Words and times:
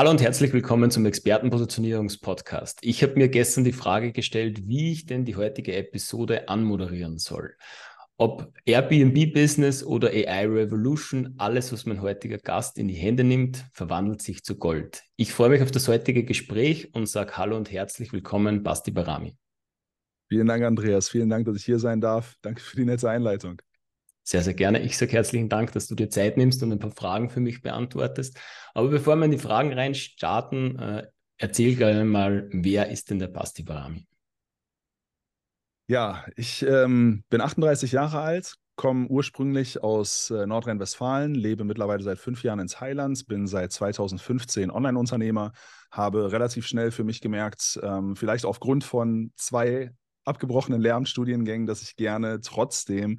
Hallo 0.00 0.12
und 0.12 0.22
herzlich 0.22 0.54
willkommen 0.54 0.90
zum 0.90 1.04
Expertenpositionierungspodcast. 1.04 2.78
Ich 2.80 3.02
habe 3.02 3.16
mir 3.16 3.28
gestern 3.28 3.64
die 3.64 3.74
Frage 3.74 4.12
gestellt, 4.12 4.66
wie 4.66 4.92
ich 4.92 5.04
denn 5.04 5.26
die 5.26 5.36
heutige 5.36 5.76
Episode 5.76 6.48
anmoderieren 6.48 7.18
soll. 7.18 7.54
Ob 8.16 8.50
Airbnb-Business 8.64 9.84
oder 9.84 10.08
AI 10.08 10.46
Revolution, 10.46 11.34
alles, 11.36 11.70
was 11.70 11.84
mein 11.84 12.00
heutiger 12.00 12.38
Gast 12.38 12.78
in 12.78 12.88
die 12.88 12.94
Hände 12.94 13.24
nimmt, 13.24 13.66
verwandelt 13.74 14.22
sich 14.22 14.42
zu 14.42 14.56
Gold. 14.56 15.02
Ich 15.16 15.34
freue 15.34 15.50
mich 15.50 15.60
auf 15.60 15.70
das 15.70 15.86
heutige 15.86 16.24
Gespräch 16.24 16.94
und 16.94 17.04
sage 17.04 17.36
Hallo 17.36 17.58
und 17.58 17.70
herzlich 17.70 18.10
willkommen, 18.14 18.62
Basti 18.62 18.92
Barami. 18.92 19.36
Vielen 20.30 20.46
Dank, 20.46 20.64
Andreas. 20.64 21.10
Vielen 21.10 21.28
Dank, 21.28 21.44
dass 21.44 21.56
ich 21.56 21.64
hier 21.66 21.78
sein 21.78 22.00
darf. 22.00 22.36
Danke 22.40 22.62
für 22.62 22.76
die 22.76 22.86
nette 22.86 23.10
Einleitung. 23.10 23.60
Sehr, 24.22 24.42
sehr 24.42 24.54
gerne. 24.54 24.80
Ich 24.80 24.96
sage 24.96 25.12
herzlichen 25.12 25.48
Dank, 25.48 25.72
dass 25.72 25.86
du 25.86 25.94
dir 25.94 26.10
Zeit 26.10 26.36
nimmst 26.36 26.62
und 26.62 26.72
ein 26.72 26.78
paar 26.78 26.90
Fragen 26.90 27.30
für 27.30 27.40
mich 27.40 27.62
beantwortest. 27.62 28.38
Aber 28.74 28.88
bevor 28.88 29.16
wir 29.16 29.24
in 29.24 29.30
die 29.30 29.38
Fragen 29.38 29.72
rein 29.72 29.94
starten, 29.94 30.78
äh, 30.78 31.06
erzähl 31.38 31.74
gerne 31.76 32.04
mal, 32.04 32.48
wer 32.52 32.90
ist 32.90 33.10
denn 33.10 33.18
der 33.18 33.28
Basti 33.28 33.62
Barami? 33.62 34.06
Ja, 35.88 36.24
ich 36.36 36.62
ähm, 36.62 37.24
bin 37.30 37.40
38 37.40 37.90
Jahre 37.90 38.20
alt, 38.20 38.54
komme 38.76 39.08
ursprünglich 39.08 39.82
aus 39.82 40.30
äh, 40.30 40.46
Nordrhein-Westfalen, 40.46 41.34
lebe 41.34 41.64
mittlerweile 41.64 42.02
seit 42.02 42.18
fünf 42.18 42.44
Jahren 42.44 42.60
in 42.60 42.68
Thailand, 42.68 43.26
bin 43.26 43.48
seit 43.48 43.72
2015 43.72 44.70
Online-Unternehmer, 44.70 45.52
habe 45.90 46.30
relativ 46.30 46.66
schnell 46.66 46.92
für 46.92 47.02
mich 47.02 47.20
gemerkt, 47.20 47.80
ähm, 47.82 48.14
vielleicht 48.14 48.44
aufgrund 48.44 48.84
von 48.84 49.32
zwei 49.34 49.90
abgebrochenen 50.24 50.80
Lehramtsstudiengängen, 50.80 51.66
dass 51.66 51.82
ich 51.82 51.96
gerne 51.96 52.40
trotzdem 52.40 53.18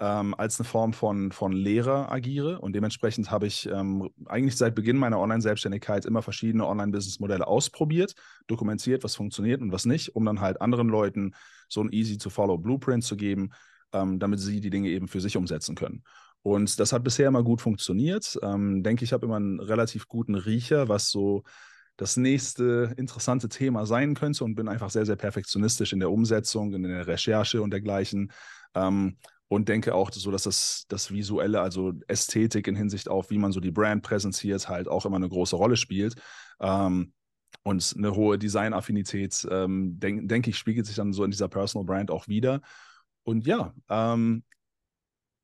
ähm, 0.00 0.34
als 0.34 0.58
eine 0.58 0.68
Form 0.68 0.92
von, 0.92 1.32
von 1.32 1.52
Lehrer 1.52 2.10
agiere. 2.12 2.60
Und 2.60 2.74
dementsprechend 2.74 3.30
habe 3.30 3.46
ich 3.46 3.66
ähm, 3.66 4.08
eigentlich 4.26 4.56
seit 4.56 4.74
Beginn 4.74 4.96
meiner 4.96 5.18
Online-Selbstständigkeit 5.18 6.04
immer 6.04 6.22
verschiedene 6.22 6.66
Online-Business-Modelle 6.66 7.46
ausprobiert, 7.46 8.14
dokumentiert, 8.46 9.02
was 9.04 9.16
funktioniert 9.16 9.60
und 9.60 9.72
was 9.72 9.86
nicht, 9.86 10.14
um 10.14 10.24
dann 10.24 10.40
halt 10.40 10.60
anderen 10.60 10.88
Leuten 10.88 11.34
so 11.68 11.82
ein 11.82 11.92
easy-to-follow 11.92 12.58
Blueprint 12.58 13.04
zu 13.04 13.16
geben, 13.16 13.50
ähm, 13.92 14.18
damit 14.18 14.40
sie 14.40 14.60
die 14.60 14.70
Dinge 14.70 14.90
eben 14.90 15.08
für 15.08 15.20
sich 15.20 15.36
umsetzen 15.36 15.74
können. 15.74 16.04
Und 16.42 16.78
das 16.78 16.92
hat 16.92 17.02
bisher 17.02 17.28
immer 17.28 17.42
gut 17.42 17.60
funktioniert. 17.60 18.38
Ähm, 18.42 18.82
denke 18.82 19.04
ich, 19.04 19.12
habe 19.12 19.26
immer 19.26 19.36
einen 19.36 19.60
relativ 19.60 20.06
guten 20.06 20.36
Riecher, 20.36 20.88
was 20.88 21.10
so 21.10 21.42
das 21.96 22.16
nächste 22.16 22.94
interessante 22.96 23.48
Thema 23.48 23.84
sein 23.84 24.14
könnte 24.14 24.44
und 24.44 24.54
bin 24.54 24.68
einfach 24.68 24.88
sehr, 24.90 25.04
sehr 25.04 25.16
perfektionistisch 25.16 25.92
in 25.92 25.98
der 25.98 26.12
Umsetzung, 26.12 26.72
in 26.72 26.84
der 26.84 27.08
Recherche 27.08 27.60
und 27.60 27.72
dergleichen. 27.72 28.30
Ähm, 28.74 29.16
und 29.48 29.68
denke 29.68 29.94
auch 29.94 30.12
so, 30.12 30.30
dass 30.30 30.42
das, 30.42 30.84
das 30.88 31.10
Visuelle, 31.10 31.60
also 31.60 31.94
Ästhetik 32.06 32.68
in 32.68 32.76
Hinsicht 32.76 33.08
auf, 33.08 33.30
wie 33.30 33.38
man 33.38 33.52
so 33.52 33.60
die 33.60 33.70
Brand 33.70 34.02
präsentiert, 34.02 34.68
halt 34.68 34.88
auch 34.88 35.06
immer 35.06 35.16
eine 35.16 35.28
große 35.28 35.56
Rolle 35.56 35.76
spielt. 35.76 36.16
Ähm, 36.60 37.12
und 37.62 37.94
eine 37.96 38.14
hohe 38.14 38.38
Designaffinität, 38.38 39.46
ähm, 39.50 39.98
denke 39.98 40.26
denk 40.26 40.46
ich, 40.46 40.56
spiegelt 40.56 40.86
sich 40.86 40.96
dann 40.96 41.12
so 41.12 41.24
in 41.24 41.30
dieser 41.30 41.48
Personal 41.48 41.84
Brand 41.84 42.10
auch 42.10 42.28
wieder. 42.28 42.60
Und 43.24 43.46
ja, 43.46 43.74
ähm, 43.88 44.44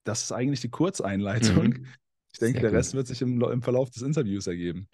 das 0.04 0.22
ist 0.22 0.32
eigentlich 0.32 0.60
die 0.60 0.70
Kurzeinleitung. 0.70 1.68
Mhm. 1.68 1.86
Ich 2.32 2.38
denke, 2.38 2.60
Sehr 2.60 2.70
der 2.70 2.78
Rest 2.78 2.94
wird 2.94 3.06
sich 3.06 3.22
im, 3.22 3.40
im 3.42 3.62
Verlauf 3.62 3.90
des 3.90 4.02
Interviews 4.02 4.46
ergeben. 4.46 4.88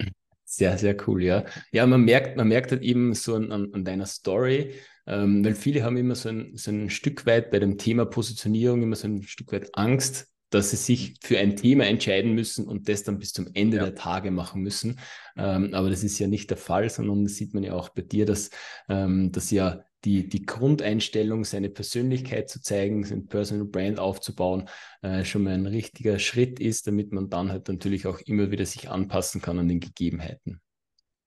Sehr, 0.45 0.77
sehr 0.79 0.97
cool, 1.07 1.23
ja. 1.23 1.45
Ja, 1.73 1.87
man 1.87 2.03
merkt, 2.03 2.37
man 2.37 2.49
merkt 2.49 2.73
halt 2.73 2.83
eben 2.83 3.15
so 3.15 3.37
an, 3.37 3.51
an 3.51 3.85
deiner 3.85 4.07
Story, 4.07 4.75
ähm, 5.11 5.45
weil 5.45 5.57
viele 5.57 5.83
haben 5.83 5.97
immer 5.97 6.15
so 6.15 6.29
ein, 6.29 6.57
so 6.57 6.71
ein 6.71 6.89
Stück 6.89 7.27
weit 7.27 7.51
bei 7.51 7.59
dem 7.59 7.79
Thema 7.79 8.05
Positionierung 8.07 8.83
immer 8.83 8.95
so 8.95 9.09
ein 9.09 9.25
Stück 9.25 9.53
weit 9.53 9.75
Angst, 9.75 10.29
dass 10.51 10.71
sie 10.71 10.77
sich 10.77 11.17
für 11.21 11.39
ein 11.39 11.57
Thema 11.57 11.87
entscheiden 11.87 12.33
müssen 12.33 12.67
und 12.67 12.89
das 12.89 13.03
dann 13.03 13.19
bis 13.19 13.33
zum 13.33 13.49
Ende 13.55 13.79
ja. 13.79 13.85
der 13.85 13.95
Tage 13.97 14.31
machen 14.31 14.63
müssen. 14.63 15.01
Ähm, 15.37 15.75
aber 15.75 15.91
das 15.91 16.05
ist 16.05 16.19
ja 16.21 16.29
nicht 16.29 16.51
der 16.51 16.57
Fall, 16.57 16.89
sondern 16.91 17.25
das 17.25 17.35
sieht 17.35 17.55
man 17.55 17.65
ja 17.65 17.75
auch 17.75 17.89
bei 17.89 18.03
dir, 18.03 18.25
dass, 18.25 18.51
ähm, 18.89 19.33
dass 19.33 19.51
ja 19.51 19.83
die, 20.05 20.29
die 20.29 20.47
Grundeinstellung, 20.47 21.45
seine 21.45 21.71
Persönlichkeit 21.71 22.49
zu 22.49 22.63
zeigen, 22.63 23.05
sein 23.05 23.27
Personal 23.27 23.67
Brand 23.67 23.99
aufzubauen, 23.99 24.69
äh, 25.03 25.25
schon 25.25 25.43
mal 25.43 25.55
ein 25.55 25.67
richtiger 25.67 26.21
Schritt 26.21 26.61
ist, 26.61 26.87
damit 26.87 27.13
man 27.13 27.29
dann 27.31 27.51
halt 27.51 27.67
natürlich 27.69 28.07
auch 28.07 28.21
immer 28.21 28.53
wieder 28.53 28.65
sich 28.65 28.89
anpassen 28.89 29.43
kann 29.43 29.59
an 29.59 29.69
den 29.69 29.81
Gegebenheiten. 29.81 30.61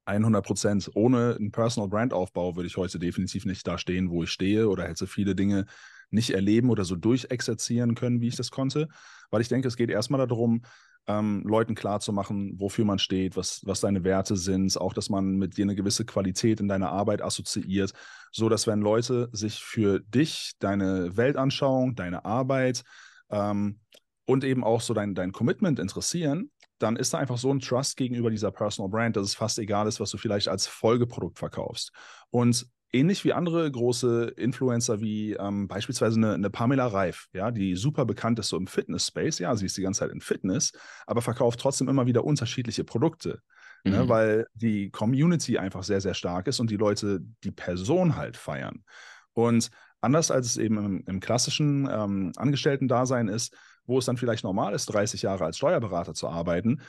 100 0.06 0.46
Prozent. 0.46 0.92
Ohne 0.96 1.36
einen 1.38 1.52
Personal 1.52 1.90
Brand 1.90 2.14
Aufbau 2.14 2.56
würde 2.56 2.68
ich 2.68 2.78
heute 2.78 3.00
definitiv 3.00 3.46
nicht 3.46 3.68
da 3.68 3.78
stehen, 3.78 4.10
wo 4.10 4.24
ich 4.24 4.32
stehe 4.32 4.70
oder 4.70 4.88
hätte 4.88 5.08
viele 5.08 5.36
Dinge 5.36 5.66
nicht 6.10 6.32
erleben 6.32 6.70
oder 6.70 6.86
so 6.86 6.96
durchexerzieren 6.96 7.96
können, 7.96 8.22
wie 8.22 8.28
ich 8.28 8.36
das 8.36 8.52
konnte. 8.52 8.88
Weil 9.32 9.42
ich 9.42 9.48
denke, 9.48 9.68
es 9.68 9.78
geht 9.78 9.90
erstmal 9.90 10.26
darum, 10.28 10.62
ähm, 11.08 11.44
Leuten 11.46 11.76
klarzumachen, 11.76 12.60
wofür 12.60 12.86
man 12.86 13.00
steht, 13.00 13.36
was, 13.36 13.62
was 13.66 13.82
deine 13.82 14.04
Werte 14.04 14.38
sind, 14.38 14.80
auch 14.80 14.94
dass 14.94 15.10
man 15.10 15.36
mit 15.36 15.58
dir 15.58 15.64
eine 15.64 15.76
gewisse 15.76 16.06
Qualität 16.06 16.60
in 16.60 16.68
deiner 16.68 16.92
Arbeit 16.92 17.22
assoziiert, 17.22 17.94
so 18.32 18.48
dass 18.48 18.68
wenn 18.68 18.80
Leute 18.80 19.30
sich 19.34 19.62
für 19.62 20.00
dich, 20.00 20.54
deine 20.60 21.18
Weltanschauung, 21.18 21.96
deine 21.96 22.24
Arbeit 22.24 22.84
ähm, 23.30 23.80
und 24.26 24.44
eben 24.44 24.64
auch 24.64 24.82
so 24.82 24.94
dein, 24.94 25.14
dein 25.14 25.34
Commitment 25.34 25.80
interessieren, 25.80 26.52
dann 26.84 26.98
ist 26.98 27.14
da 27.14 27.18
einfach 27.18 27.38
so 27.38 27.52
ein 27.52 27.60
Trust 27.60 27.98
gegenüber 27.98 28.30
dieser 28.30 28.52
Personal 28.52 28.90
Brand, 28.90 29.16
dass 29.16 29.26
es 29.26 29.36
fast 29.36 29.58
egal 29.58 29.88
ist, 29.88 30.00
was 30.00 30.12
du 30.12 30.18
vielleicht 30.18 30.50
als 30.50 30.68
Folgeprodukt 30.68 31.40
verkaufst. 31.40 31.92
Und 32.30 32.68
ähnlich 32.92 33.24
wie 33.26 33.34
andere 33.34 33.70
große 33.72 34.34
Influencer 34.38 35.02
wie 35.02 35.34
ähm, 35.34 35.68
beispielsweise 35.68 36.18
eine, 36.18 36.34
eine, 36.34 36.50
Pamela 36.50 36.88
Reif, 36.88 37.28
ja, 37.34 37.52
die 37.52 37.76
super 37.76 38.06
bekannt 38.06 38.38
ist 38.40 38.50
so 38.50 38.58
im 38.58 38.68
Fitness-Space, 38.68 39.40
ja, 39.40 39.56
sie 39.56 39.66
ist 39.66 39.78
die 39.78 39.82
ganze 39.82 40.02
Zeit 40.02 40.12
in 40.12 40.22
Fitness, 40.22 40.74
aber 41.08 41.22
verkauft 41.22 41.60
trotzdem 41.60 41.90
immer 41.90 42.06
wieder 42.06 42.24
unterschiedliche 42.24 42.84
Produkte. 42.84 43.42
Ne, 43.86 44.04
mhm. 44.04 44.08
weil 44.08 44.48
die 44.54 44.92
Community 44.92 45.58
einfach 45.58 45.84
sehr, 45.84 46.00
sehr 46.00 46.14
stark 46.14 46.48
ist 46.48 46.62
und 46.62 46.70
die 46.70 46.78
Leute 46.78 47.20
die 47.44 47.52
Person 47.52 48.16
halt 48.16 48.38
feiern. 48.38 48.86
Und 49.34 49.72
anders 50.00 50.32
als 50.32 50.46
es 50.46 50.58
eben 50.58 50.78
im, 50.78 51.04
im 51.06 51.20
klassischen 51.20 51.90
ähm, 51.92 52.32
Angestellten-Dasein 52.38 53.28
ist, 53.28 53.54
wo 53.86 54.00
es 54.00 54.06
dann 54.06 54.18
vielleicht 54.18 54.44
normal 54.44 54.74
ist, 54.74 54.88
30 54.88 55.22
Jahre 55.22 55.46
als 55.46 55.58
Steuerberater 55.58 56.14
zu 56.14 56.28
arbeiten, 56.28 56.82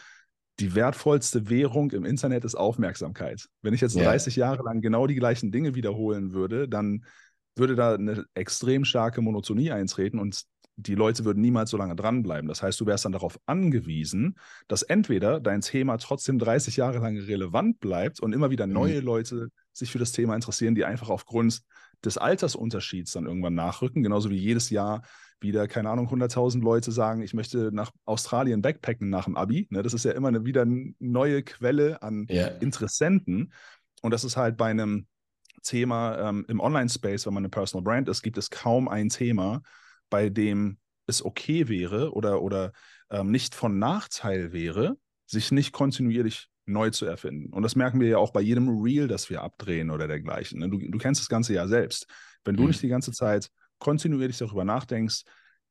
die 0.60 0.75
wertvollste 0.75 1.49
Währung 1.49 1.91
im 1.91 2.05
Internet 2.05 2.44
ist 2.44 2.55
Aufmerksamkeit. 2.55 3.49
Wenn 3.62 3.75
ich 3.75 3.81
jetzt 3.81 3.97
ja. 3.97 4.05
30 4.05 4.37
Jahre 4.37 4.62
lang 4.62 4.81
genau 4.81 5.06
die 5.06 5.16
gleichen 5.16 5.50
Dinge 5.50 5.75
wiederholen 5.75 6.32
würde, 6.32 6.69
dann 6.69 7.05
würde 7.56 7.75
da 7.75 7.94
eine 7.94 8.25
extrem 8.34 8.84
starke 8.84 9.21
Monotonie 9.21 9.72
eintreten 9.72 10.19
und 10.19 10.44
die 10.77 10.94
Leute 10.97 11.25
würden 11.25 11.41
niemals 11.41 11.71
so 11.71 11.77
lange 11.77 11.94
dranbleiben. 11.94 12.49
Das 12.49 12.62
heißt, 12.62 12.81
du 12.81 12.87
wärst 12.87 13.05
dann 13.05 13.12
darauf 13.12 13.38
angewiesen, 13.47 14.37
dass 14.66 14.82
entweder 14.82 15.41
dein 15.41 15.61
Thema 15.61 15.99
trotzdem 15.99 16.38
30 16.38 16.76
Jahre 16.76 16.99
lang 16.99 17.16
relevant 17.16 17.78
bleibt 17.78 18.21
und 18.21 18.32
immer 18.32 18.50
wieder 18.50 18.66
neue 18.66 19.00
mhm. 19.00 19.06
Leute 19.06 19.49
sich 19.72 19.91
für 19.91 19.99
das 19.99 20.12
Thema 20.12 20.34
interessieren, 20.34 20.75
die 20.75 20.84
einfach 20.84 21.11
aufgrund 21.11 21.62
des 22.05 22.19
Altersunterschieds 22.19 23.12
dann 23.12 23.26
irgendwann 23.26 23.55
nachrücken, 23.55 24.03
genauso 24.03 24.31
wie 24.31 24.37
jedes 24.37 24.71
Jahr 24.71 25.03
wieder, 25.41 25.69
keine 25.69 25.91
Ahnung, 25.91 26.09
100.000 26.09 26.62
Leute 26.62 26.93
sagen, 26.93 27.22
ich 27.22 27.34
möchte 27.34 27.71
nach 27.72 27.91
Australien 28.05 28.62
backpacken 28.62 29.11
nach 29.11 29.25
dem 29.25 29.37
Abi. 29.37 29.67
Ne? 29.71 29.83
Das 29.83 29.95
ist 29.95 30.05
ja 30.05 30.12
immer 30.12 30.28
eine, 30.28 30.45
wieder 30.45 30.62
eine 30.62 30.95
neue 30.99 31.43
Quelle 31.43 32.03
an 32.03 32.27
ja. 32.28 32.47
Interessenten. 32.47 33.53
Und 34.03 34.11
das 34.11 34.25
ist 34.25 34.37
halt 34.37 34.56
bei 34.56 34.71
einem 34.71 35.06
Thema 35.62 36.28
ähm, 36.28 36.44
im 36.49 36.61
Online-Space, 36.61 37.27
wenn 37.27 37.34
man 37.34 37.43
eine 37.43 37.50
Personal 37.50 37.83
Brand 37.83 38.09
ist, 38.09 38.23
gibt 38.23 38.39
es 38.39 38.50
kaum 38.50 38.89
ein 38.89 39.09
Thema, 39.09 39.62
bei 40.11 40.28
dem 40.28 40.78
es 41.06 41.25
okay 41.25 41.69
wäre 41.69 42.12
oder, 42.12 42.43
oder 42.43 42.73
ähm, 43.11 43.31
nicht 43.31 43.55
von 43.55 43.78
Nachteil 43.78 44.53
wäre, 44.53 44.97
sich 45.27 45.53
nicht 45.53 45.73
kontinuierlich 45.73 46.49
neu 46.67 46.91
zu 46.91 47.06
erfinden. 47.06 47.53
Und 47.53 47.62
das 47.62 47.77
merken 47.77 48.00
wir 48.00 48.09
ja 48.09 48.19
auch 48.19 48.31
bei 48.31 48.41
jedem 48.41 48.69
Reel, 48.69 49.09
das 49.09 49.28
wir 49.28 49.43
abdrehen 49.43 49.91
oder 49.91 50.09
dergleichen. 50.09 50.61
Ne? 50.61 50.71
Du, 50.71 50.78
du 50.78 50.99
kennst 50.99 51.21
das 51.21 51.28
Ganze 51.28 51.55
ja 51.55 51.67
selbst. 51.67 52.06
Wenn 52.44 52.56
du 52.56 52.62
mhm. 52.62 52.69
nicht 52.69 52.83
die 52.83 52.89
ganze 52.89 53.12
Zeit 53.12 53.50
kontinuierlich 53.84 54.39
darüber 54.39 54.65
nachdenkst, 54.65 55.25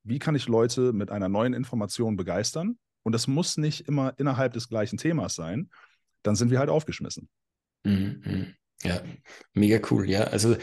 wie 0.04 0.20
kann 0.20 0.36
ich 0.36 0.48
Leute 0.48 0.94
mit 0.94 1.10
einer 1.10 1.30
neuen 1.30 1.54
Information 1.54 2.16
begeistern? 2.16 2.78
Und 3.02 3.14
das 3.14 3.26
muss 3.28 3.58
nicht 3.58 3.88
immer 3.88 4.14
innerhalb 4.18 4.54
des 4.54 4.70
gleichen 4.70 4.98
Themas 4.98 5.34
sein, 5.34 5.72
dann 6.22 6.36
sind 6.36 6.52
wir 6.52 6.60
halt 6.60 6.70
aufgeschmissen. 6.70 7.28
Mhm. 7.84 8.22
mhm. 8.24 8.54
Ja, 8.84 9.02
mega 9.54 9.80
cool. 9.90 10.10
Ja, 10.10 10.26
also 10.26 10.58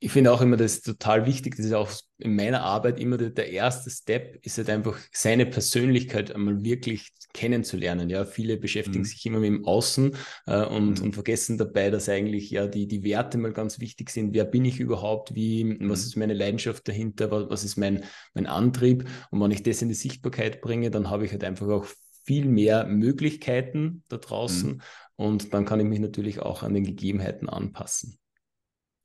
ich 0.00 0.12
finde 0.12 0.32
auch 0.32 0.40
immer 0.40 0.56
das 0.56 0.82
total 0.82 1.26
wichtig, 1.26 1.56
das 1.56 1.66
ist 1.66 1.72
auch 1.72 1.90
in 2.18 2.36
meiner 2.36 2.62
Arbeit 2.62 3.00
immer 3.00 3.16
der, 3.16 3.30
der, 3.30 3.50
erste 3.50 3.90
Step, 3.90 4.38
ist 4.44 4.56
halt 4.56 4.70
einfach 4.70 4.96
seine 5.12 5.44
Persönlichkeit 5.44 6.32
einmal 6.32 6.62
wirklich 6.62 7.10
kennenzulernen. 7.32 8.08
Ja, 8.08 8.24
viele 8.24 8.56
beschäftigen 8.58 9.00
mhm. 9.00 9.04
sich 9.04 9.26
immer 9.26 9.40
mit 9.40 9.50
dem 9.50 9.64
Außen 9.64 10.16
äh, 10.46 10.64
und, 10.64 11.00
mhm. 11.00 11.06
und 11.06 11.14
vergessen 11.14 11.58
dabei, 11.58 11.90
dass 11.90 12.08
eigentlich 12.08 12.50
ja 12.50 12.68
die, 12.68 12.86
die 12.86 13.02
Werte 13.02 13.38
mal 13.38 13.52
ganz 13.52 13.80
wichtig 13.80 14.10
sind. 14.10 14.34
Wer 14.34 14.44
bin 14.44 14.64
ich 14.64 14.78
überhaupt? 14.78 15.34
Wie, 15.34 15.64
mhm. 15.64 15.90
was 15.90 16.04
ist 16.04 16.16
meine 16.16 16.34
Leidenschaft 16.34 16.86
dahinter? 16.86 17.32
Was, 17.32 17.50
was 17.50 17.64
ist 17.64 17.76
mein, 17.76 18.04
mein 18.34 18.46
Antrieb? 18.46 19.04
Und 19.30 19.40
wenn 19.40 19.50
ich 19.50 19.64
das 19.64 19.82
in 19.82 19.88
die 19.88 19.94
Sichtbarkeit 19.94 20.60
bringe, 20.60 20.90
dann 20.92 21.10
habe 21.10 21.24
ich 21.24 21.32
halt 21.32 21.42
einfach 21.42 21.68
auch 21.68 21.86
viel 22.24 22.46
mehr 22.46 22.86
Möglichkeiten 22.86 24.04
da 24.08 24.18
draußen 24.18 24.72
mhm. 24.72 24.80
und 25.16 25.54
dann 25.54 25.64
kann 25.64 25.80
ich 25.80 25.86
mich 25.86 25.98
natürlich 25.98 26.40
auch 26.40 26.62
an 26.62 26.74
den 26.74 26.84
Gegebenheiten 26.84 27.48
anpassen. 27.48 28.18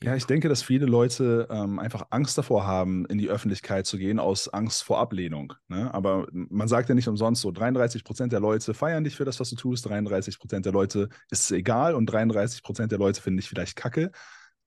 Ja, 0.03 0.15
ich 0.15 0.25
denke, 0.25 0.49
dass 0.49 0.61
viele 0.61 0.85
Leute 0.85 1.47
ähm, 1.49 1.79
einfach 1.79 2.07
Angst 2.09 2.37
davor 2.37 2.67
haben, 2.67 3.05
in 3.05 3.17
die 3.17 3.29
Öffentlichkeit 3.29 3.85
zu 3.85 3.97
gehen, 3.97 4.19
aus 4.19 4.49
Angst 4.49 4.83
vor 4.83 4.99
Ablehnung. 4.99 5.53
Ne? 5.69 5.93
Aber 5.93 6.27
man 6.31 6.67
sagt 6.67 6.89
ja 6.89 6.95
nicht 6.95 7.07
umsonst 7.07 7.41
so, 7.41 7.51
33 7.51 8.03
Prozent 8.03 8.33
der 8.33 8.41
Leute 8.41 8.73
feiern 8.73 9.05
dich 9.05 9.15
für 9.15 9.23
das, 9.23 9.39
was 9.39 9.49
du 9.49 9.55
tust, 9.55 9.85
33 9.87 10.39
Prozent 10.39 10.65
der 10.65 10.73
Leute 10.73 11.07
ist 11.31 11.43
es 11.43 11.51
egal 11.51 11.95
und 11.95 12.07
33 12.07 12.63
Prozent 12.63 12.91
der 12.91 12.99
Leute 12.99 13.21
finden 13.21 13.37
dich 13.37 13.47
vielleicht 13.47 13.77
kacke. 13.77 14.11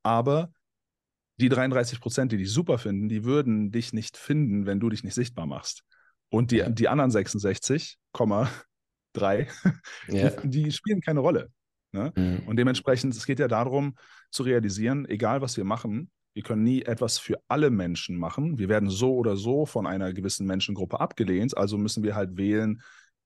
Aber 0.03 0.53
die 1.39 1.51
33 1.51 2.01
Prozent, 2.01 2.33
die 2.33 2.39
dich 2.39 2.51
super 2.51 2.79
finden, 2.79 3.09
die 3.09 3.25
würden 3.25 3.71
dich 3.71 3.93
nicht 3.93 4.17
finden, 4.17 4.65
wenn 4.65 4.81
du 4.81 4.89
dich 4.89 5.05
nicht 5.05 5.15
sichtbar 5.15 5.47
machst. 5.47 5.85
Und 6.31 6.51
die, 6.51 6.57
ja. 6.57 6.69
die 6.71 6.89
anderen 6.89 7.11
66,3, 7.11 7.97
ja. 10.09 10.31
die, 10.31 10.49
die 10.49 10.73
spielen 10.73 11.01
keine 11.03 11.21
Rolle. 11.21 11.51
Ne? 11.97 12.13
Mhm. 12.15 12.49
Und 12.49 12.57
dementsprechend, 12.57 13.15
es 13.15 13.27
geht 13.27 13.39
ja 13.39 13.49
darum 13.49 13.97
zu 14.31 14.43
realisieren, 14.43 15.07
egal 15.09 15.41
was 15.41 15.57
wir 15.57 15.65
machen, 15.65 16.11
wir 16.35 16.43
können 16.43 16.65
nie 16.65 16.83
etwas 16.83 17.17
für 17.17 17.41
alle 17.49 17.71
Menschen 17.71 18.19
machen. 18.19 18.59
Wir 18.59 18.69
werden 18.69 18.91
so 18.91 19.15
oder 19.15 19.37
so 19.37 19.65
von 19.65 19.87
einer 19.87 20.13
gewissen 20.13 20.47
Menschengruppe 20.47 21.01
abgelehnt. 21.01 21.57
Also 21.57 21.79
müssen 21.79 22.03
wir 22.03 22.15
halt 22.15 22.37
wählen, 22.37 22.83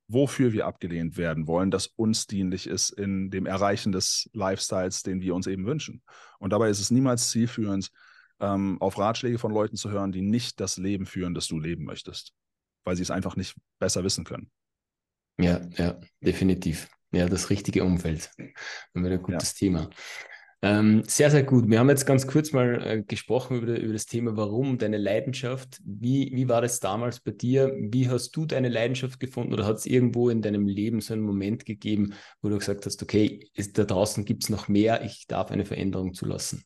wofür 0.07 0.53
wir 0.53 0.67
abgelehnt 0.67 1.17
werden 1.17 1.49
wollen, 1.49 1.73
das 1.73 1.89
uns 1.89 2.29
dienlich 2.29 2.69
ist 2.69 2.91
in 2.91 3.31
dem 3.31 3.47
Erreichen 3.47 3.91
des 3.91 4.31
Lifestyles, 4.33 5.03
den 5.03 5.21
wir 5.21 5.35
uns 5.35 5.49
eben 5.49 5.67
wünschen. 5.67 6.03
Und 6.39 6.53
dabei 6.53 6.71
ist 6.71 6.79
es 6.79 6.93
niemals 6.93 7.31
zielführend, 7.31 7.91
ähm, 8.39 8.81
auf 8.81 8.97
Ratschläge 8.97 9.39
von 9.39 9.53
Leuten 9.53 9.77
zu 9.77 9.91
hören, 9.91 10.13
die 10.13 10.23
nicht 10.23 10.61
das 10.61 10.79
Leben 10.79 11.07
führen, 11.07 11.35
das 11.35 11.49
du 11.49 11.59
leben 11.59 11.85
möchtest, 11.85 12.33
weil 12.85 12.95
sie 12.95 13.03
es 13.03 13.11
einfach 13.11 13.35
nicht 13.35 13.57
besser 13.81 14.05
wissen 14.05 14.25
können. 14.25 14.51
Ja, 15.39 15.61
ja, 15.77 15.99
definitiv. 16.21 16.89
Ja, 17.13 17.29
das 17.29 17.51
richtige 17.51 17.85
Umfeld. 17.85 18.31
Dann 18.95 19.05
wäre 19.05 19.15
ein 19.15 19.23
gutes 19.23 19.53
ja. 19.53 19.67
Thema. 19.67 19.91
Ähm, 20.63 21.05
sehr, 21.07 21.31
sehr 21.31 21.43
gut. 21.43 21.71
Wir 21.71 21.79
haben 21.79 21.89
jetzt 21.89 22.05
ganz 22.05 22.27
kurz 22.27 22.53
mal 22.53 22.87
äh, 22.87 23.03
gesprochen 23.03 23.63
über, 23.63 23.79
über, 23.79 23.95
das 23.95 24.05
Thema, 24.05 24.37
warum 24.37 24.77
deine 24.77 24.99
Leidenschaft. 24.99 25.81
Wie, 25.85 26.31
wie 26.35 26.49
war 26.51 26.61
das 26.61 26.81
damals 26.81 27.21
bei 27.21 27.31
dir? 27.31 27.75
Wie 27.79 28.11
hast 28.11 28.33
du 28.33 28.45
deine 28.45 28.69
Leidenschaft 28.69 29.21
gefunden 29.21 29.55
oder 29.55 29.65
hat 29.65 29.79
es 29.79 29.87
irgendwo 29.87 30.29
in 30.29 30.43
deinem 30.43 30.67
Leben 30.67 31.01
so 31.01 31.15
einen 31.15 31.23
Moment 31.23 31.65
gegeben, 31.65 32.13
wo 32.43 32.51
du 32.51 32.59
gesagt 32.59 32.85
hast, 32.85 33.03
okay, 33.03 33.49
ist, 33.55 33.79
da 33.79 33.85
draußen 33.85 34.27
gibt 34.27 34.43
es 34.45 34.51
noch 34.51 34.69
mehr, 34.69 35.03
ich 35.03 35.27
darf 35.27 35.51
eine 35.51 35.65
Veränderung 35.65 36.13
zulassen? 36.13 36.63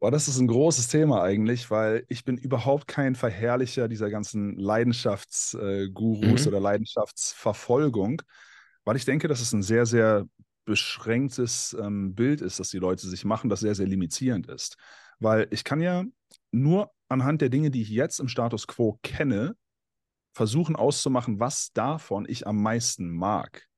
Boah, 0.00 0.10
das 0.10 0.28
ist 0.28 0.38
ein 0.38 0.46
großes 0.46 0.88
Thema 0.88 1.22
eigentlich, 1.22 1.70
weil 1.70 2.06
ich 2.08 2.24
bin 2.24 2.38
überhaupt 2.38 2.88
kein 2.88 3.14
Verherrlicher 3.14 3.86
dieser 3.86 4.08
ganzen 4.08 4.56
Leidenschaftsgurus 4.56 6.42
mhm. 6.42 6.48
oder 6.48 6.58
Leidenschaftsverfolgung, 6.58 8.22
weil 8.84 8.96
ich 8.96 9.04
denke, 9.04 9.28
dass 9.28 9.42
es 9.42 9.52
ein 9.52 9.62
sehr, 9.62 9.84
sehr 9.84 10.26
beschränktes 10.64 11.76
ähm, 11.78 12.14
Bild 12.14 12.40
ist, 12.40 12.58
das 12.58 12.70
die 12.70 12.78
Leute 12.78 13.06
sich 13.08 13.26
machen, 13.26 13.50
das 13.50 13.60
sehr, 13.60 13.74
sehr 13.74 13.86
limitierend 13.86 14.46
ist. 14.46 14.76
Weil 15.18 15.48
ich 15.50 15.64
kann 15.64 15.82
ja 15.82 16.04
nur 16.50 16.90
anhand 17.10 17.42
der 17.42 17.50
Dinge, 17.50 17.70
die 17.70 17.82
ich 17.82 17.90
jetzt 17.90 18.20
im 18.20 18.28
Status 18.28 18.66
quo 18.66 18.98
kenne, 19.02 19.54
versuchen 20.32 20.76
auszumachen, 20.76 21.40
was 21.40 21.72
davon 21.72 22.24
ich 22.26 22.46
am 22.46 22.62
meisten 22.62 23.10
mag. 23.10 23.69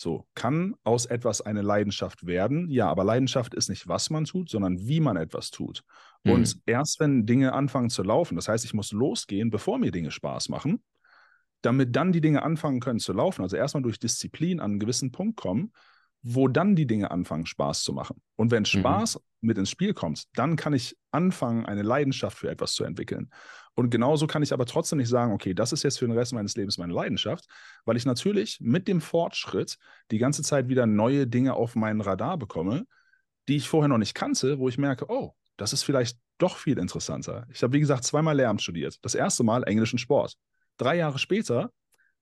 So, 0.00 0.26
kann 0.34 0.76
aus 0.82 1.04
etwas 1.04 1.42
eine 1.42 1.60
Leidenschaft 1.60 2.24
werden? 2.24 2.70
Ja, 2.70 2.88
aber 2.88 3.04
Leidenschaft 3.04 3.52
ist 3.52 3.68
nicht, 3.68 3.86
was 3.86 4.08
man 4.08 4.24
tut, 4.24 4.48
sondern 4.48 4.78
wie 4.78 4.98
man 4.98 5.18
etwas 5.18 5.50
tut. 5.50 5.82
Mhm. 6.24 6.32
Und 6.32 6.56
erst 6.64 7.00
wenn 7.00 7.26
Dinge 7.26 7.52
anfangen 7.52 7.90
zu 7.90 8.02
laufen, 8.02 8.34
das 8.36 8.48
heißt, 8.48 8.64
ich 8.64 8.72
muss 8.72 8.92
losgehen, 8.92 9.50
bevor 9.50 9.78
mir 9.78 9.90
Dinge 9.90 10.10
Spaß 10.10 10.48
machen, 10.48 10.82
damit 11.60 11.94
dann 11.94 12.12
die 12.12 12.22
Dinge 12.22 12.42
anfangen 12.42 12.80
können 12.80 12.98
zu 12.98 13.12
laufen, 13.12 13.42
also 13.42 13.58
erstmal 13.58 13.82
durch 13.82 13.98
Disziplin 13.98 14.58
an 14.58 14.70
einen 14.70 14.80
gewissen 14.80 15.12
Punkt 15.12 15.36
kommen, 15.36 15.70
wo 16.22 16.48
dann 16.48 16.76
die 16.76 16.86
Dinge 16.86 17.10
anfangen, 17.10 17.44
Spaß 17.44 17.82
zu 17.82 17.92
machen. 17.92 18.22
Und 18.36 18.50
wenn 18.50 18.62
mhm. 18.62 18.80
Spaß 18.80 19.16
mhm. 19.16 19.48
mit 19.48 19.58
ins 19.58 19.68
Spiel 19.68 19.92
kommt, 19.92 20.24
dann 20.34 20.56
kann 20.56 20.72
ich 20.72 20.96
anfangen, 21.10 21.66
eine 21.66 21.82
Leidenschaft 21.82 22.38
für 22.38 22.48
etwas 22.48 22.72
zu 22.72 22.84
entwickeln. 22.84 23.28
Und 23.74 23.90
genauso 23.90 24.26
kann 24.26 24.42
ich 24.42 24.52
aber 24.52 24.66
trotzdem 24.66 24.98
nicht 24.98 25.08
sagen, 25.08 25.32
okay, 25.32 25.54
das 25.54 25.72
ist 25.72 25.82
jetzt 25.82 25.98
für 25.98 26.06
den 26.06 26.16
Rest 26.16 26.32
meines 26.32 26.56
Lebens 26.56 26.78
meine 26.78 26.92
Leidenschaft, 26.92 27.46
weil 27.84 27.96
ich 27.96 28.04
natürlich 28.04 28.58
mit 28.60 28.88
dem 28.88 29.00
Fortschritt 29.00 29.78
die 30.10 30.18
ganze 30.18 30.42
Zeit 30.42 30.68
wieder 30.68 30.86
neue 30.86 31.26
Dinge 31.26 31.54
auf 31.54 31.76
meinen 31.76 32.00
Radar 32.00 32.36
bekomme, 32.36 32.84
die 33.48 33.56
ich 33.56 33.68
vorher 33.68 33.88
noch 33.88 33.98
nicht 33.98 34.14
kannte, 34.14 34.58
wo 34.58 34.68
ich 34.68 34.78
merke, 34.78 35.06
oh, 35.08 35.34
das 35.56 35.72
ist 35.72 35.82
vielleicht 35.82 36.18
doch 36.38 36.56
viel 36.56 36.78
interessanter. 36.78 37.46
Ich 37.52 37.62
habe, 37.62 37.72
wie 37.72 37.80
gesagt, 37.80 38.04
zweimal 38.04 38.36
Lehramt 38.36 38.62
studiert. 38.62 38.98
Das 39.02 39.14
erste 39.14 39.44
Mal 39.44 39.62
englischen 39.64 39.98
Sport. 39.98 40.34
Drei 40.76 40.96
Jahre 40.96 41.18
später 41.18 41.70